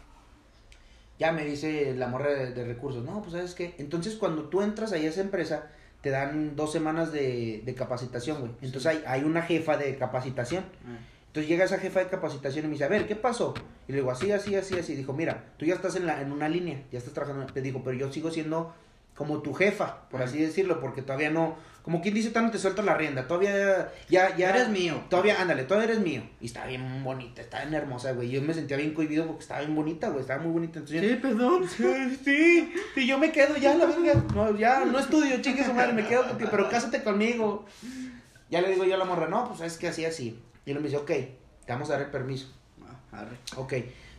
[1.20, 3.74] Ya me dice la morra de, de recursos, no, pues sabes qué.
[3.80, 5.68] Entonces cuando tú entras ahí a esa empresa,
[6.06, 8.52] te dan dos semanas de, de capacitación, güey.
[8.62, 10.64] Entonces hay, hay una jefa de capacitación.
[10.64, 11.00] Eh.
[11.26, 13.56] Entonces llega esa jefa de capacitación y me dice, a ver, ¿qué pasó?
[13.88, 14.94] Y le digo, así, así, así, así.
[14.94, 17.52] Dijo, mira, tú ya estás en, la, en una línea, ya estás trabajando.
[17.52, 18.72] Te dijo, pero yo sigo siendo
[19.16, 21.56] como tu jefa, por así decirlo, porque todavía no,
[21.86, 24.50] como quien dice, todavía no te suelto la rienda, todavía, ya, ya.
[24.50, 25.04] Eres mío.
[25.08, 26.24] Todavía, ándale, todavía eres mío.
[26.42, 28.30] Y estaba bien bonita, estaba bien hermosa, güey.
[28.30, 30.80] Yo me sentía bien cohibido porque estaba bien bonita, güey, estaba muy bonita.
[30.80, 31.64] Entonces, Sí, perdón.
[32.26, 34.22] Sí, y yo me quedo ya, la verga.
[34.34, 37.66] No, ya, no estudio, chingue su madre, me quedo contigo, pero cásate conmigo.
[38.50, 40.40] Ya le digo yo a la morra, no, pues es que así, así.
[40.66, 41.38] Y él me dice, ok, te
[41.70, 42.52] vamos a dar el permiso.
[42.84, 43.38] Ah, arre.
[43.58, 43.74] Ok,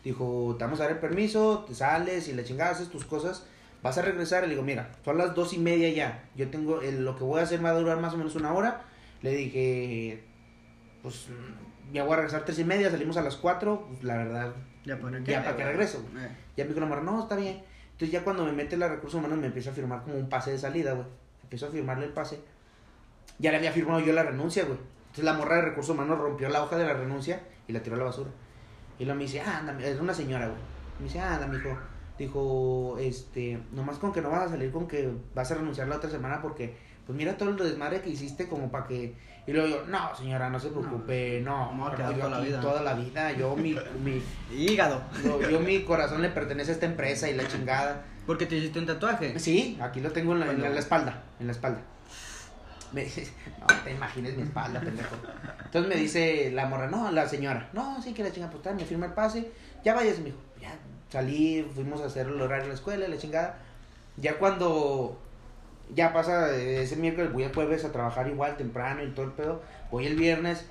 [0.04, 3.44] dijo, te vamos a dar el permiso, te sales y le chingas, haces tus cosas,
[3.86, 4.42] vas a regresar.
[4.44, 6.24] Le digo, mira, son las dos y media ya.
[6.36, 8.52] Yo tengo, el- lo que voy a hacer va a durar más o menos una
[8.52, 8.82] hora.
[9.22, 10.24] Le dije,
[11.02, 11.28] pues
[11.92, 13.86] ya voy a regresar tres y media, salimos a las cuatro.
[13.88, 15.98] Pues la verdad, Ya para Ya, para que regreso.
[16.16, 16.28] Eh.
[16.56, 17.62] ya me dijo la no, está bien.
[17.92, 20.50] Entonces ya cuando me mete la recursos humanos me empieza a firmar como un pase
[20.52, 21.06] de salida, güey.
[21.42, 22.40] Empiezo a firmarle el pase.
[23.38, 24.78] Ya le había firmado yo la renuncia, güey.
[25.06, 27.96] Entonces la morra de recursos humanos rompió la hoja de la renuncia y la tiró
[27.96, 28.30] a la basura.
[28.98, 30.58] Y luego me dice, ah, anda, es una señora, güey.
[30.98, 31.70] Me dice, ah, anda, mijo.
[32.18, 35.96] Dijo, este, nomás con que no vas a salir con que vas a renunciar la
[35.96, 36.74] otra semana porque,
[37.06, 39.14] pues mira todo el desmadre que hiciste como para que...
[39.46, 42.60] Y luego yo, no, señora, no se preocupe, no, No, no, yo toda la vida.
[42.60, 44.20] toda la vida, yo mi, mi,
[44.52, 45.02] Hígado.
[45.22, 48.02] yo, yo mi corazón le pertenece a esta empresa y la chingada.
[48.26, 49.38] Porque te hiciste un tatuaje.
[49.38, 51.80] Sí, aquí lo tengo en la, en la- en la espalda, en la espalda.
[52.92, 55.14] Me dice, no te imagines mi espalda, pendejo.
[55.64, 58.84] Entonces me dice la morra, no, la señora, no, sí que la chinga puta, me
[58.84, 59.52] firma el pase,
[59.84, 60.38] ya vayas, mijo.
[60.60, 60.70] Ya
[61.10, 63.58] salí, fuimos a hacer el horario en la escuela, la chingada.
[64.16, 65.18] Ya cuando
[65.94, 69.62] ya pasa ese miércoles, voy el jueves a trabajar igual temprano y todo el pedo.
[69.90, 70.66] Voy el viernes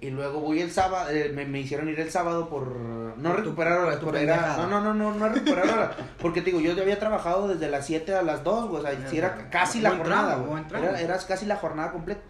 [0.00, 2.76] y luego voy el sábado, eh, me, me hicieron ir el sábado por
[3.16, 4.36] no recuperar horas, por era-
[4.68, 7.70] no, no, no, no, no recuperar horas, porque te digo, yo ya había trabajado desde
[7.70, 10.36] las 7 a las 2, o sea, si era casi la jornada.
[10.78, 12.20] Era, era casi la jornada completa.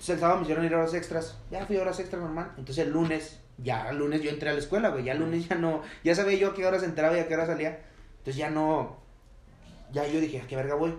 [0.00, 2.90] Entonces el sábado me hicieron ir horas extras, ya fui horas extras normal, entonces el
[2.90, 5.82] lunes, ya el lunes yo entré a la escuela, güey, ya el lunes ya no,
[6.02, 7.80] ya sabía yo a qué horas entraba y a qué hora salía,
[8.12, 8.96] entonces ya no,
[9.92, 10.94] ya yo dije, ¿a qué verga voy?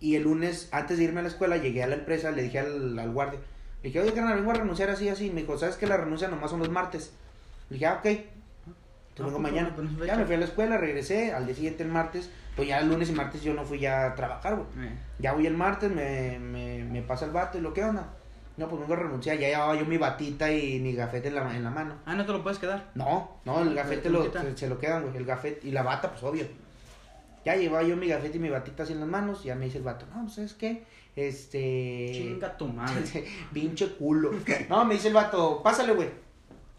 [0.00, 2.60] Y el lunes, antes de irme a la escuela, llegué a la empresa, le dije
[2.60, 3.40] al, al guardia,
[3.82, 5.30] le dije, oye, carnal, vengo a renunciar así, así.
[5.30, 7.12] Me dijo, ¿sabes que la renuncia nomás son los martes?
[7.68, 8.37] Le dije, ah, ok.
[9.20, 9.74] Ah, pues, mañana.
[10.06, 12.30] Ya me fui a la escuela, regresé, al día siguiente el martes.
[12.56, 14.86] Pues ya el lunes y martes yo no fui ya a trabajar, güey.
[14.86, 14.92] Eh.
[15.18, 18.08] Ya voy el martes, me, me, me pasa el vato y lo que onda.
[18.56, 19.38] No, pues vengo a renunciar.
[19.38, 21.94] Ya llevaba yo mi batita y mi gafete en la, en la mano.
[22.04, 22.90] Ah, no te lo puedes quedar.
[22.96, 25.16] No, no, el gafete ¿te lo se, se lo quedan, güey.
[25.16, 26.44] El gafete y la bata, pues obvio.
[27.44, 29.44] Ya llevaba yo mi gafete y mi batita así en las manos.
[29.44, 30.82] Ya me dice el vato, no, pues es que,
[31.14, 32.10] este.
[32.12, 33.24] Chinga tu madre.
[33.52, 34.32] Pinche culo.
[34.68, 36.08] No, me dice el vato, pásale, güey.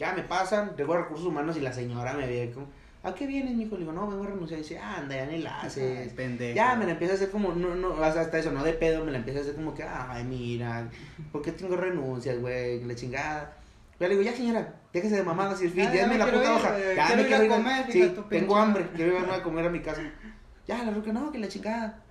[0.00, 2.66] Ya me pasan, tengo recursos humanos y la señora me ve como,
[3.02, 3.74] ¿a qué vienes, mijo?
[3.74, 4.58] Le digo, no, vengo a renunciar.
[4.58, 6.12] Y dice, anda, ya ni la haces.
[6.14, 6.56] pendejo.
[6.56, 9.12] Ya me la empieza a hacer como, no, no, hasta eso, no de pedo, me
[9.12, 10.88] la empieza a hacer como que, ay, mira,
[11.30, 12.82] ¿por qué tengo renuncias, güey?
[12.84, 13.56] La chingada.
[14.00, 16.16] Ya le digo, ya señora, déjese de mamadas y el fin, Ah, ya ya me
[16.16, 16.78] la puta ir, hoja.
[16.80, 17.50] eh, Ya quiero me ir quiero a ir.
[17.52, 20.00] comer, Sí, tengo pinche hambre, quiero irme a comer a mi casa.
[20.66, 22.02] Ya, la ruca, no, que la chingada.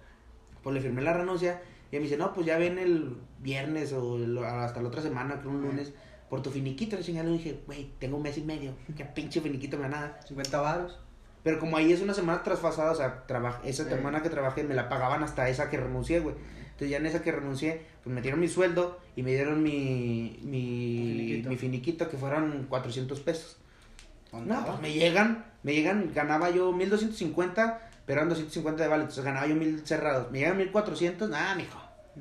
[0.61, 1.59] Pues le firmé la renuncia
[1.91, 5.49] y me dice, no, pues ya ven el viernes o hasta la otra semana, creo
[5.49, 5.91] un lunes,
[6.29, 6.95] por tu finiquito.
[6.95, 9.89] La chingada le dije, güey, tengo un mes y medio, qué pinche finiquito me da
[9.89, 10.19] nada.
[10.27, 10.99] 50 varos.
[11.43, 13.89] Pero como ahí es una semana trasfasada, o sea, traba- esa Sí.
[13.89, 16.35] semana que trabajé me la pagaban hasta esa que renuncié, güey.
[16.63, 20.39] Entonces ya en esa que renuncié, pues me dieron mi sueldo y me dieron mi,
[20.43, 21.49] mi, Finiquito.
[21.49, 23.57] mi finiquito, que fueron 400 pesos.
[24.33, 29.23] No, pues me llegan, me llegan, ganaba yo 1250, pero eran 250 de vale, entonces
[29.25, 30.31] ganaba yo 1000 cerrados.
[30.31, 31.79] Me llegan 1400, nada, mijo.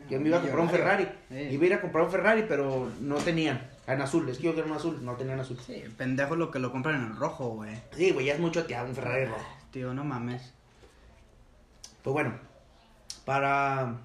[0.08, 1.08] Yo me iba a comprar un Ferrari.
[1.30, 3.60] Iba a ir a comprar un Ferrari, pero no tenían.
[3.88, 5.58] En azul, es que yo quiero un azul, no tenían azul.
[5.66, 7.74] Sí, pendejo lo que lo compran en el rojo, güey.
[7.96, 9.40] Sí, güey, ya es mucho teado un Ferrari rojo.
[9.72, 10.52] Tío, no mames.
[12.02, 12.34] Pues bueno,
[13.24, 13.96] para,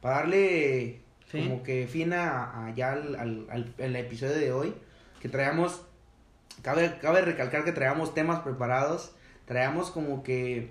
[0.00, 1.42] para darle Sí.
[1.42, 4.74] como que fin a, a ya al, al, al- al episodio de hoy,
[5.20, 5.82] que traíamos,
[6.62, 9.12] cabe, cabe recalcar que traíamos temas preparados,
[9.44, 10.70] traíamos como que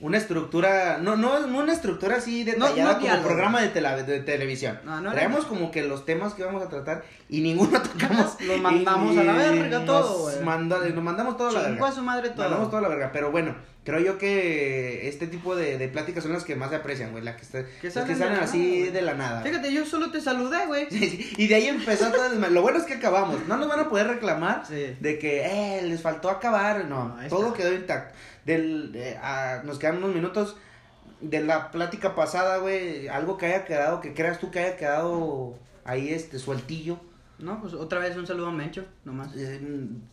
[0.00, 3.26] una estructura, no, no, no una estructura así detallada como diálogo.
[3.28, 4.78] programa de, tela- de televisión.
[4.84, 8.40] No, no traíamos como que los temas que vamos a tratar y ninguno tocamos.
[8.40, 10.40] Los mandamos a la verga todo, güey.
[10.44, 11.88] manda- nos mandamos todo a la verga.
[11.88, 12.42] a su madre todo.
[12.44, 16.34] Mandamos toda la verga, pero bueno, creo yo que este tipo de, de pláticas son
[16.34, 18.92] las que más se aprecian, güey, las que, está- Que las salen que así nada,
[18.92, 19.40] de la nada.
[19.40, 20.88] Fíjate, yo solo te saludé, güey.
[20.90, 22.52] Sí, sí, Y de ahí empezó todo el.
[22.52, 23.46] Lo bueno es que acabamos.
[23.48, 24.94] No nos van a poder reclamar Sí.
[25.00, 25.46] de que
[25.78, 26.84] eh, les faltó acabar.
[26.84, 28.14] No, No, todo quedó intacto.
[28.46, 30.56] Del, de- ah, nos quedan unos minutos
[31.20, 33.08] de la plática pasada, güey.
[33.08, 36.98] Algo que haya quedado, que creas tú que haya quedado ahí este sueltillo.
[37.38, 39.34] No, pues otra vez un saludo a Mencho, nomás.
[39.36, 39.60] Eh,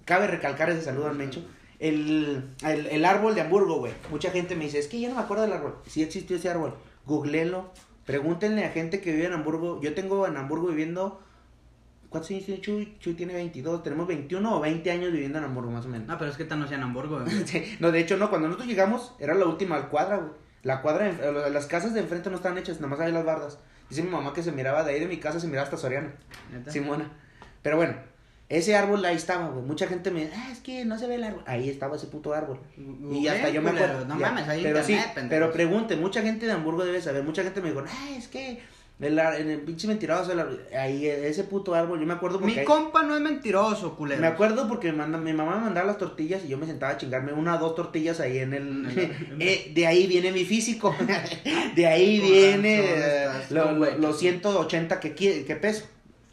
[0.03, 1.45] cabe recalcar ese saludo al Mencho.
[1.79, 3.93] El, el, el árbol de Hamburgo, güey.
[4.09, 5.77] Mucha gente me dice, es que yo no me acuerdo del árbol.
[5.87, 6.75] Sí existió ese árbol.
[7.05, 7.71] Googlelo.
[8.05, 9.79] Pregúntenle a gente que vive en Hamburgo.
[9.81, 11.21] Yo tengo en Hamburgo viviendo...
[12.13, 12.95] ¿Cuántos años tiene Chuy?
[12.99, 13.83] Chuy tiene 22.
[13.83, 16.07] Tenemos 21 o 20 años viviendo en Hamburgo, más o menos.
[16.07, 17.31] No, pero es que no sea en Hamburgo, güey.
[17.45, 18.29] Sí, no, de hecho, no.
[18.29, 20.29] Cuando nosotros llegamos, era la última cuadra, güey.
[20.61, 23.57] La cuadra, de enf- las casas de enfrente no están hechas, nomás hay las bardas.
[23.89, 26.13] Dice mi mamá que se miraba de ahí de mi casa, se miraba hasta Soriana.
[26.53, 26.71] ¿Neta?
[26.71, 27.11] Simona.
[27.61, 27.95] Pero bueno,
[28.47, 29.65] ese árbol ahí estaba, güey.
[29.65, 31.43] Mucha gente me dice, ah, es que no se ve el árbol.
[31.47, 32.59] Ahí estaba ese puto árbol.
[33.11, 34.05] Y hasta yo me acuerdo.
[34.05, 34.27] No ya.
[34.29, 35.29] mames, hay pero internet, sí, pendejo.
[35.29, 37.23] pero pregunte, mucha gente de Hamburgo debe saber.
[37.23, 38.61] Mucha gente me dijo, ah, es que
[38.99, 40.39] el ar- en el pinche mentiroso, el
[40.77, 41.99] ahí ese puto árbol.
[41.99, 42.53] Yo me acuerdo porque.
[42.53, 44.21] Mi ahí- compa no es mentiroso, culero.
[44.21, 46.93] me acuerdo porque me manda- mi mamá me mandaba las tortillas y yo me sentaba
[46.93, 48.87] a chingarme una o dos tortillas ahí en el...
[49.39, 50.95] Eh, de ahí viene mi físico.
[51.75, 55.85] de ahí viene eh, estás lo- lo- los 180 que, que peso.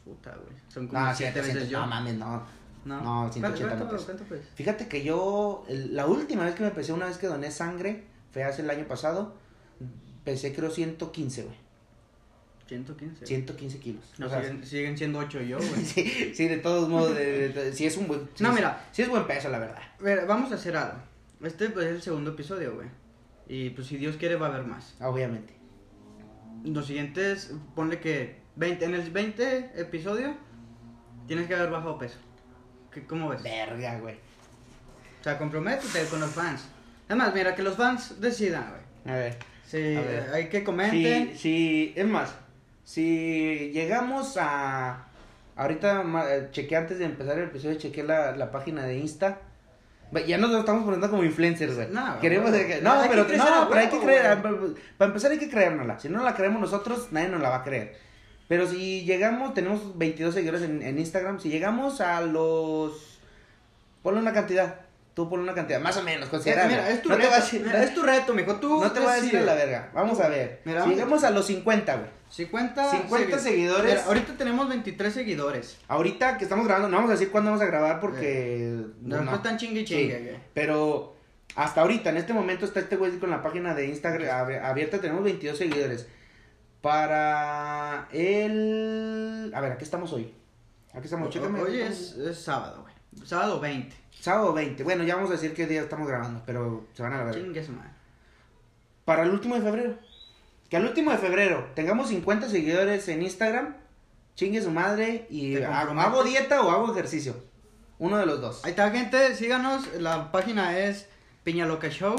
[0.04, 0.60] Puta, güey.
[0.68, 1.80] Son como No, siete veces yo.
[1.80, 2.42] No mames, no.
[2.84, 4.04] No, no, 180 ¿Cuánto, no pesa.
[4.06, 4.40] cuánto, cuánto, pues?
[4.54, 8.04] Fíjate que yo, el- la última vez que me pesé, una vez que doné sangre,
[8.32, 9.34] fue hace el año pasado,
[10.24, 11.56] pesé creo 115, güey.
[12.70, 13.26] 115.
[13.26, 14.04] 115 kilos.
[14.18, 15.70] No, O sea, siguen, siguen siendo 8 yo, güey.
[15.84, 18.20] sí, sí, de todos modos, de, de- de- sí es un buen...
[18.34, 18.84] sí No, es- mira.
[18.92, 19.78] Sí es buen peso, la verdad.
[19.98, 20.98] A ver, vamos a hacer algo.
[21.42, 22.88] Este pues, es el segundo episodio, güey.
[23.48, 24.94] Y pues si Dios quiere va a haber más.
[25.00, 25.54] Obviamente.
[26.64, 30.34] Los siguientes, ponle que 20, en el 20 episodio
[31.26, 32.18] tienes que haber bajado peso.
[32.92, 33.42] ¿Qué, ¿Cómo ves?
[33.42, 34.14] Verga, güey.
[35.20, 36.62] O sea, comprométete con los fans.
[37.08, 39.14] Además, mira, que los fans decidan, güey.
[39.14, 39.38] A ver.
[39.66, 40.30] Sí, A ver.
[40.34, 41.32] hay que comenten.
[41.32, 42.34] Si, si, es más,
[42.90, 45.06] si llegamos a.
[45.54, 49.38] Ahorita eh, chequé antes de empezar el episodio, chequé la, la página de Insta.
[50.26, 51.86] Ya nos estamos poniendo como influencers, güey.
[51.92, 54.38] No, Queremos que- no, que pero, a no, pero hay que creer.
[54.42, 54.72] güey.
[54.98, 56.00] Para empezar hay que creérnosla.
[56.00, 57.94] Si no la creemos nosotros, nadie nos la va a creer.
[58.48, 61.38] Pero si llegamos, tenemos 22 seguidores en, en Instagram.
[61.38, 63.20] Si llegamos a los.
[64.02, 64.80] Ponle una cantidad.
[65.14, 66.76] Tú ponle una cantidad, más o menos, considerable.
[66.76, 67.34] Mira, es tu no te reto.
[67.34, 68.56] decir- mira, es tu reto, mijo.
[68.56, 69.90] Tú no te voy a decir a la verga.
[69.92, 70.60] Vamos a ver.
[70.64, 72.08] Mira, llegamos a los 50, güey.
[72.30, 73.90] 50, 50 segui- seguidores.
[73.92, 75.78] Mira, ahorita tenemos 23 seguidores.
[75.88, 78.84] Ahorita que estamos grabando, no vamos a decir cuándo vamos a grabar porque.
[79.02, 80.36] No, no están chingue Sí, chingue, güey.
[80.54, 81.16] Pero
[81.56, 85.00] hasta ahorita, en este momento, está este güey con la página de Instagram ab- abierta.
[85.00, 86.06] Tenemos 22 seguidores.
[86.80, 89.52] Para el.
[89.54, 90.32] A ver, ¿a qué estamos hoy?
[90.94, 91.30] ¿A qué estamos?
[91.30, 91.60] Chécame.
[91.60, 92.94] Hoy es, es sábado, güey.
[93.24, 93.96] Sábado 20.
[94.20, 94.82] Sábado 20.
[94.84, 97.40] Bueno, ya vamos a decir qué día estamos grabando, pero se van a verga.
[97.40, 97.90] Chingue su madre.
[99.04, 99.98] Para el último de febrero.
[100.68, 103.74] Que al último de febrero tengamos 50 seguidores en Instagram.
[104.36, 107.36] Chingue su madre y ¿Te hago, dieta o hago ejercicio.
[107.98, 108.64] Uno de los dos.
[108.64, 109.34] Ahí está, gente.
[109.34, 109.92] Síganos.
[109.98, 111.08] La página es
[111.44, 112.16] Piña Loca Show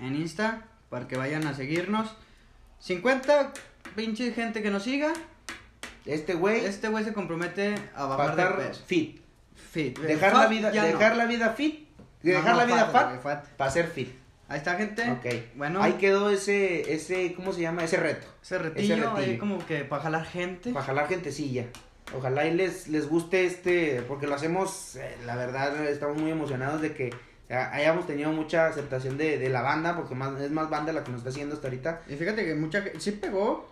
[0.00, 2.14] en Insta para que vayan a seguirnos.
[2.80, 3.52] 50
[3.94, 5.12] pinche gente que nos siga.
[6.04, 8.82] Este güey Este güey se compromete a bajar de peso.
[8.86, 9.21] fit.
[9.70, 9.98] Fit.
[9.98, 10.88] Dejar la vida, ya no.
[10.88, 11.88] dejar la vida fit.
[12.22, 13.44] No, Dejar no, la vida fat, fat, fat.
[13.56, 14.10] para ser fit.
[14.48, 15.10] Ahí está, gente.
[15.10, 15.26] Ok.
[15.56, 17.84] Bueno, Ahí quedó ese, ese, ¿cómo se llama?
[17.84, 18.26] Ese reto.
[18.42, 20.72] ese retillo, ese ahí como que para jalar gente.
[20.72, 21.66] Para jalar gentecilla.
[22.16, 26.82] Ojalá y les, les guste este, porque lo hacemos, eh, la verdad, estamos muy emocionados
[26.82, 27.06] de que
[27.48, 31.02] eh, hayamos tenido mucha aceptación de, de la banda, porque más, es más banda la
[31.04, 32.02] que nos está haciendo hasta ahorita.
[32.10, 32.84] Y fíjate que mucha.
[32.98, 33.66] Sí pegó.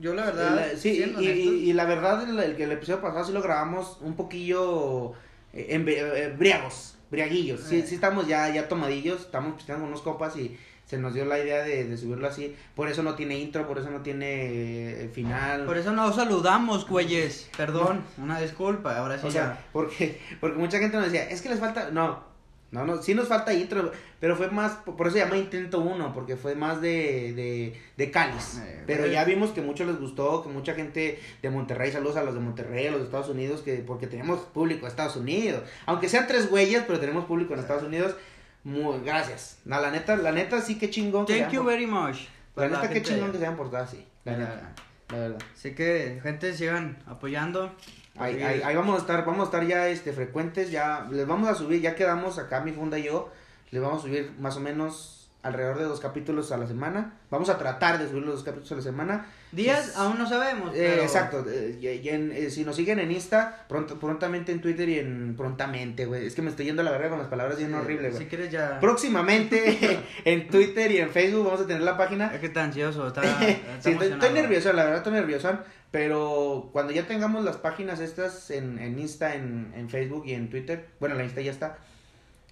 [0.00, 0.56] Yo, la verdad.
[0.72, 3.98] La- sí, y, y- la verdad, el, el que el episodio pasado sí lo grabamos
[4.00, 5.12] un poquillo
[5.52, 7.60] eh, embe- eh, briagos, briaguillos.
[7.60, 7.84] Sí, Eh.
[7.86, 11.62] sí estamos ya, ya tomadillos, estamos pisteando unos copas y se nos dio la idea
[11.62, 12.54] de, de subirlo así.
[12.74, 15.64] Por eso no tiene intro, por eso no tiene eh, final.
[15.64, 17.48] Por eso no saludamos, güeyes.
[17.56, 18.98] Perdón, una disculpa.
[18.98, 19.32] Ahora sí O ya.
[19.32, 22.31] sea, porque, porque mucha gente nos decía, es que les falta, no,
[22.72, 26.14] no, no, sí nos falta intro, pero fue más, por eso se llama Intento Uno,
[26.14, 28.60] porque fue más de, de, de cáliz.
[28.64, 32.22] Eh, pero ya vimos que mucho les gustó, que mucha gente de Monterrey, saludos a
[32.22, 35.62] los de Monterrey, a los de Estados Unidos, que porque tenemos público de Estados Unidos,
[35.84, 38.16] aunque sean tres güeyes, pero tenemos público en Estados Unidos.
[38.64, 39.58] Muy, gracias.
[39.66, 41.26] No, la neta, la neta sí que chingón.
[41.26, 42.20] Thank you very much.
[42.56, 44.06] La neta qué chingón que se hayan portado así.
[44.24, 44.72] La neta,
[45.10, 45.38] la verdad.
[45.54, 47.70] Así que, gente, sigan apoyando.
[48.18, 51.48] Ahí, ahí, ahí vamos a estar, vamos a estar ya este frecuentes, ya les vamos
[51.48, 53.30] a subir, ya quedamos acá mi funda y yo,
[53.70, 57.14] les vamos a subir más o menos alrededor de dos capítulos a la semana.
[57.30, 59.26] Vamos a tratar de subir los dos capítulos a la semana.
[59.50, 60.74] Días Es- aún no sabemos.
[60.74, 64.60] Eh, exacto, eh, y- y en- eh, si nos siguen en Insta, pronto, prontamente en
[64.60, 66.26] Twitter y en prontamente, güey.
[66.26, 68.16] Es que me estoy yendo a la verga con las palabras bien Sí, horribles, Si
[68.18, 68.28] güey.
[68.28, 68.78] quieres ya.
[68.80, 72.32] Próximamente en Twitter y en Facebook vamos a tener la página.
[72.32, 73.46] Es que está ansioso, está, Sí,
[73.78, 75.58] está estoy, estoy nervioso, la verdad estoy nervioso,
[75.90, 80.48] pero cuando ya tengamos las páginas estas en, en Insta, en, en Facebook y en
[80.50, 81.78] Twitter, bueno, la Insta ya está,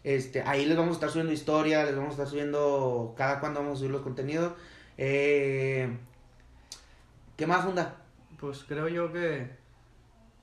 [0.04, 3.60] este, ahí les vamos a estar subiendo historia, les vamos a estar subiendo cada cuando
[3.60, 4.52] vamos a subir los contenidos.
[4.98, 5.88] Eh,
[7.36, 7.96] ¿Qué más, Funda?
[8.38, 9.58] Pues creo yo que.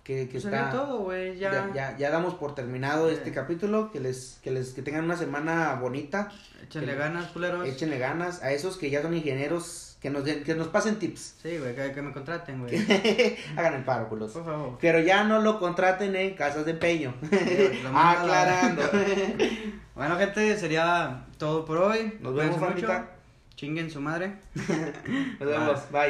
[0.03, 0.71] Que, que Que está...
[0.71, 1.37] todo, güey.
[1.37, 1.51] Ya.
[1.51, 3.13] Ya, ya, ya damos por terminado Eh.
[3.13, 6.31] este capítulo, que les, que les que tengan una semana bonita,
[6.63, 7.67] Échenle que- ganas, culeros.
[7.67, 11.35] échenle ganas a esos que ya son ingenieros, que nos den, que nos pasen tips.
[11.41, 12.75] Sí, güey, que, que me contraten, güey.
[13.57, 14.31] Hagan el paro, culos.
[14.31, 14.77] Por favor.
[14.79, 17.13] Pero ya no lo contraten en casas de empeño.
[17.83, 18.83] la- Aclarando.
[19.97, 22.13] Bueno, gente, sería todo por hoy.
[22.19, 22.57] Nos vemos.
[22.57, 23.07] Juanita.
[23.55, 24.33] Chinguen su madre.
[25.39, 25.91] Nos vemos.
[25.91, 26.01] Bye.